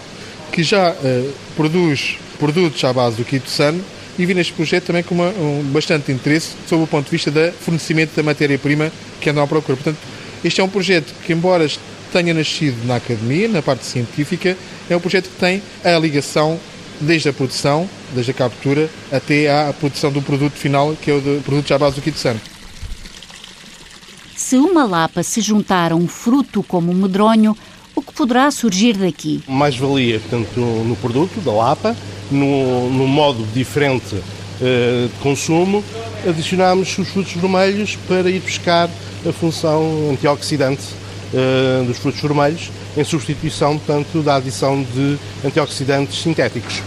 que 0.51 0.61
já 0.61 0.91
uh, 0.91 1.33
produz 1.55 2.17
produtos 2.43 2.83
à 2.83 2.91
base 2.91 3.15
do 3.15 3.23
quitosano 3.23 3.81
e 4.19 4.25
vi 4.25 4.33
neste 4.33 4.51
projeto 4.51 4.87
também 4.87 5.01
com 5.01 5.15
uma, 5.15 5.29
um, 5.29 5.63
bastante 5.71 6.11
interesse 6.11 6.49
sob 6.67 6.83
o 6.83 6.87
ponto 6.87 7.05
de 7.05 7.11
vista 7.11 7.31
do 7.31 7.53
fornecimento 7.53 8.13
da 8.17 8.21
matéria-prima 8.21 8.91
que 9.21 9.29
andam 9.29 9.41
à 9.41 9.47
procura. 9.47 9.77
Portanto, 9.77 9.97
este 10.43 10.59
é 10.59 10.63
um 10.63 10.67
projeto 10.67 11.13
que, 11.25 11.31
embora 11.31 11.65
tenha 12.11 12.33
nascido 12.33 12.85
na 12.85 12.97
academia, 12.97 13.47
na 13.47 13.61
parte 13.61 13.85
científica, 13.85 14.57
é 14.89 14.95
um 14.95 14.99
projeto 14.99 15.29
que 15.29 15.39
tem 15.39 15.63
a 15.85 15.97
ligação 15.97 16.59
desde 16.99 17.29
a 17.29 17.33
produção, 17.33 17.89
desde 18.13 18.31
a 18.31 18.33
captura, 18.33 18.89
até 19.09 19.49
à 19.49 19.71
produção 19.71 20.11
do 20.11 20.21
produto 20.21 20.53
final, 20.53 20.97
que 21.01 21.09
é 21.09 21.13
o 21.13 21.21
de 21.21 21.39
produtos 21.45 21.71
à 21.71 21.77
base 21.79 21.95
do 21.95 22.01
quitosano. 22.01 22.41
Se 24.35 24.57
uma 24.57 24.83
lapa 24.83 25.23
se 25.23 25.39
juntar 25.39 25.93
a 25.93 25.95
um 25.95 26.09
fruto 26.09 26.61
como 26.61 26.91
o 26.91 26.95
medronho, 26.95 27.55
o 27.95 28.01
que 28.01 28.11
poderá 28.13 28.49
surgir 28.51 28.97
daqui? 28.97 29.41
Mais 29.47 29.77
valia, 29.77 30.19
portanto, 30.19 30.59
no 30.59 30.95
produto 30.95 31.39
da 31.41 31.51
lapa, 31.51 31.95
no, 32.33 32.89
no 32.89 33.07
modo 33.07 33.45
diferente 33.53 34.15
uh, 34.15 35.07
de 35.07 35.13
consumo, 35.21 35.83
adicionámos 36.27 36.97
os 36.97 37.07
frutos 37.07 37.33
vermelhos 37.33 37.97
para 38.07 38.29
ir 38.29 38.39
buscar 38.39 38.89
a 39.27 39.31
função 39.31 40.09
antioxidante 40.11 40.83
uh, 41.33 41.85
dos 41.85 41.97
frutos 41.97 42.21
vermelhos, 42.21 42.71
em 42.95 43.03
substituição, 43.03 43.77
portanto, 43.77 44.21
da 44.21 44.35
adição 44.35 44.83
de 44.83 45.17
antioxidantes 45.45 46.21
sintéticos. 46.21 46.81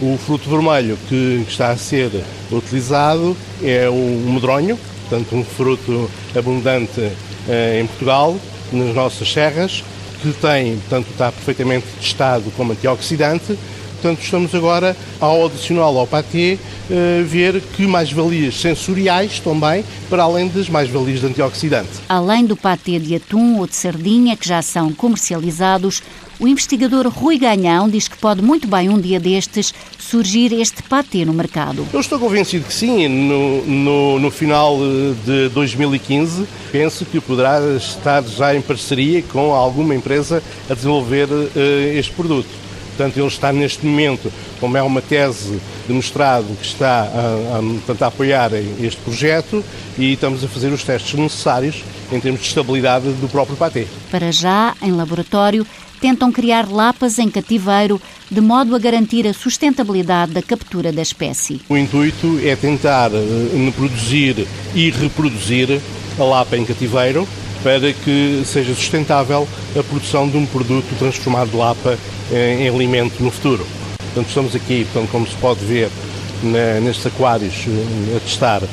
O 0.00 0.16
fruto 0.16 0.48
vermelho 0.48 0.98
que 1.08 1.44
está 1.46 1.70
a 1.70 1.76
ser 1.76 2.10
utilizado 2.50 3.36
é 3.62 3.88
o 3.88 4.30
medronho, 4.32 4.78
portanto, 5.08 5.36
um 5.36 5.44
fruto 5.44 6.10
abundante 6.34 7.00
uh, 7.00 7.80
em 7.80 7.86
Portugal, 7.86 8.36
nas 8.72 8.94
nossas 8.94 9.30
serras, 9.30 9.84
que 10.22 10.32
tem, 10.34 10.76
portanto, 10.76 11.08
está 11.10 11.32
perfeitamente 11.32 11.86
testado 11.98 12.50
como 12.56 12.72
antioxidante. 12.72 13.58
Portanto, 14.00 14.22
estamos 14.22 14.54
agora, 14.54 14.96
ao 15.20 15.44
adicional 15.44 15.96
ao 15.98 16.06
pâté, 16.06 16.56
uh, 16.56 17.24
ver 17.26 17.60
que 17.76 17.86
mais-valias 17.86 18.58
sensoriais 18.58 19.38
também, 19.40 19.84
para 20.08 20.22
além 20.22 20.48
das 20.48 20.70
mais-valias 20.70 21.20
de 21.20 21.26
antioxidante. 21.26 21.90
Além 22.08 22.46
do 22.46 22.56
pâté 22.56 22.98
de 22.98 23.14
atum 23.14 23.58
ou 23.58 23.66
de 23.66 23.76
sardinha, 23.76 24.34
que 24.38 24.48
já 24.48 24.62
são 24.62 24.90
comercializados, 24.90 26.02
o 26.40 26.48
investigador 26.48 27.06
Rui 27.08 27.36
Ganhão 27.36 27.86
diz 27.86 28.08
que 28.08 28.16
pode 28.16 28.40
muito 28.40 28.66
bem 28.66 28.88
um 28.88 28.98
dia 28.98 29.20
destes 29.20 29.74
surgir 29.98 30.54
este 30.54 30.82
patê 30.82 31.22
no 31.22 31.34
mercado. 31.34 31.86
Eu 31.92 32.00
estou 32.00 32.18
convencido 32.18 32.64
que 32.64 32.72
sim, 32.72 33.06
no, 33.06 33.66
no, 33.66 34.18
no 34.18 34.30
final 34.30 34.78
eh, 34.80 35.14
de 35.26 35.48
2015 35.50 36.46
penso 36.72 37.04
que 37.04 37.20
poderá 37.20 37.60
estar 37.76 38.22
já 38.22 38.56
em 38.56 38.62
parceria 38.62 39.22
com 39.22 39.54
alguma 39.54 39.94
empresa 39.94 40.42
a 40.68 40.72
desenvolver 40.72 41.28
uh, 41.30 41.50
este 41.94 42.12
produto. 42.12 42.59
Portanto, 43.00 43.16
ele 43.16 43.28
está 43.28 43.50
neste 43.50 43.86
momento, 43.86 44.30
como 44.60 44.76
é 44.76 44.82
uma 44.82 45.00
tese 45.00 45.58
de 45.88 45.94
mestrado 45.94 46.54
que 46.60 46.66
está 46.66 47.04
a, 47.04 47.58
a, 47.58 48.04
a 48.04 48.06
apoiar 48.06 48.50
este 48.78 49.00
projeto 49.00 49.64
e 49.96 50.12
estamos 50.12 50.44
a 50.44 50.48
fazer 50.48 50.70
os 50.70 50.84
testes 50.84 51.18
necessários 51.18 51.82
em 52.12 52.20
termos 52.20 52.42
de 52.42 52.48
estabilidade 52.48 53.10
do 53.12 53.26
próprio 53.26 53.56
patê. 53.56 53.86
Para 54.10 54.30
já, 54.30 54.74
em 54.82 54.92
laboratório, 54.92 55.66
tentam 55.98 56.30
criar 56.30 56.70
lapas 56.70 57.18
em 57.18 57.30
cativeiro 57.30 57.98
de 58.30 58.42
modo 58.42 58.76
a 58.76 58.78
garantir 58.78 59.26
a 59.26 59.32
sustentabilidade 59.32 60.32
da 60.32 60.42
captura 60.42 60.92
da 60.92 61.00
espécie. 61.00 61.62
O 61.70 61.78
intuito 61.78 62.38
é 62.44 62.54
tentar 62.54 63.10
uh, 63.12 63.72
produzir 63.72 64.46
e 64.74 64.90
reproduzir 64.90 65.80
a 66.18 66.22
lapa 66.22 66.54
em 66.54 66.66
cativeiro 66.66 67.26
para 67.62 67.92
que 67.92 68.42
seja 68.44 68.74
sustentável 68.74 69.46
a 69.78 69.82
produção 69.82 70.28
de 70.28 70.36
um 70.36 70.46
produto 70.46 70.86
transformado 70.98 71.50
de 71.50 71.56
lapa 71.56 71.98
em, 72.32 72.64
em 72.64 72.68
alimento 72.68 73.22
no 73.22 73.30
futuro. 73.30 73.66
Portanto, 73.98 74.28
estamos 74.28 74.56
aqui, 74.56 74.86
portanto, 74.90 75.10
como 75.10 75.26
se 75.26 75.36
pode 75.36 75.64
ver, 75.64 75.90
na, 76.42 76.80
nestes 76.80 77.06
aquários 77.06 77.66
uh, 77.66 78.16
a 78.16 78.20
testar 78.20 78.62
uh, 78.62 78.68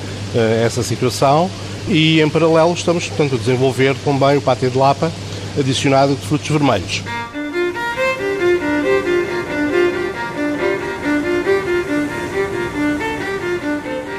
essa 0.65 0.81
situação 0.81 1.49
e, 1.87 2.21
em 2.21 2.29
paralelo, 2.29 2.73
estamos, 2.73 3.07
portanto, 3.07 3.35
a 3.35 3.37
desenvolver 3.37 3.95
também 4.03 4.37
o 4.37 4.41
pátê 4.41 4.69
de 4.69 4.77
lapa 4.77 5.11
adicionado 5.59 6.15
de 6.15 6.21
frutos 6.25 6.47
vermelhos. 6.49 7.03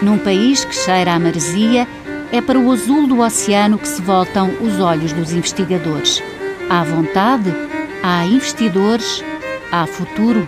Num 0.01 0.19
país 0.19 0.65
que 0.65 0.75
cheira 0.75 1.13
à 1.15 1.19
maresia, 1.19 1.87
é 2.33 2.41
para 2.41 2.59
o 2.59 2.71
azul 2.71 3.07
do 3.07 3.21
oceano 3.21 3.79
que 3.79 3.89
se 3.89 4.03
voltam 4.03 4.51
os 4.61 4.79
olhos 4.81 5.13
dos 5.13 5.33
investigadores. 5.33 6.23
Há 6.69 6.85
vontade, 6.85 7.55
há 8.03 8.27
investidores, 8.27 9.25
há 9.73 9.87
futuro. 9.87 10.47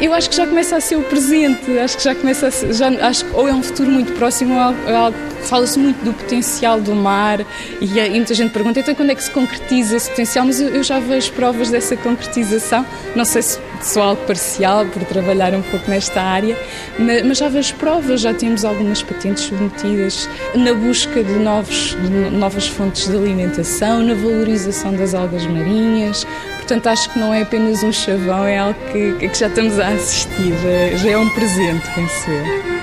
Eu 0.00 0.12
acho 0.12 0.28
que 0.28 0.36
já 0.36 0.46
começa 0.46 0.76
a 0.76 0.80
ser 0.80 0.96
o 0.96 1.02
presente, 1.02 1.78
acho 1.78 1.96
que 1.96 2.04
já 2.04 2.14
começa 2.14 2.48
a 2.48 2.50
ser, 2.50 2.72
já, 2.74 2.88
acho 3.06 3.24
ou 3.32 3.48
é 3.48 3.52
um 3.52 3.62
futuro 3.62 3.90
muito 3.90 4.12
próximo 4.12 4.54
ou 4.54 4.74
é 4.86 4.94
algo 4.94 5.16
fala-se 5.46 5.78
muito 5.78 6.04
do 6.04 6.12
potencial 6.12 6.80
do 6.80 6.94
mar 6.94 7.40
e, 7.80 7.98
e, 7.98 8.10
muita 8.10 8.34
gente 8.34 8.50
pergunta 8.50 8.80
então 8.80 8.94
quando 8.94 9.10
é 9.10 9.14
que 9.14 9.22
se 9.22 9.30
concretiza 9.30 9.96
esse 9.96 10.10
potencial, 10.10 10.44
mas 10.44 10.60
eu, 10.60 10.68
eu 10.68 10.82
já 10.82 10.98
vejo 10.98 11.32
provas 11.32 11.70
dessa 11.70 11.96
concretização, 11.96 12.84
não 13.14 13.24
sei 13.24 13.42
se 13.42 13.58
algo 14.00 14.22
parcial 14.26 14.86
por 14.86 15.04
trabalhar 15.04 15.54
um 15.54 15.62
pouco 15.62 15.90
nesta 15.90 16.20
área, 16.20 16.56
mas, 16.98 17.38
já 17.38 17.48
vejo 17.48 17.74
provas, 17.74 18.20
já 18.20 18.32
temos 18.34 18.64
algumas 18.64 19.02
patentes 19.02 19.44
submetidas 19.44 20.28
na 20.54 20.74
busca 20.74 21.22
de, 21.22 21.32
novos, 21.32 21.96
de 22.00 22.30
novas 22.30 22.68
fontes 22.68 23.08
de 23.08 23.16
alimentação, 23.16 24.02
na 24.02 24.14
valorização 24.14 24.94
das 24.94 25.14
algas 25.14 25.46
marinhas, 25.46 26.26
portanto 26.56 26.86
acho 26.88 27.10
que 27.10 27.18
não 27.18 27.32
é 27.32 27.42
apenas 27.42 27.82
um 27.82 27.92
chavão, 27.92 28.44
é 28.44 28.58
algo 28.58 28.78
que, 28.92 29.28
que 29.28 29.38
já 29.38 29.48
estamos 29.48 29.78
a 29.78 29.88
assistir, 29.88 30.54
já 30.96 31.10
é 31.10 31.18
um 31.18 31.28
presente, 31.30 31.86
penso 31.94 32.30
eu. 32.30 32.75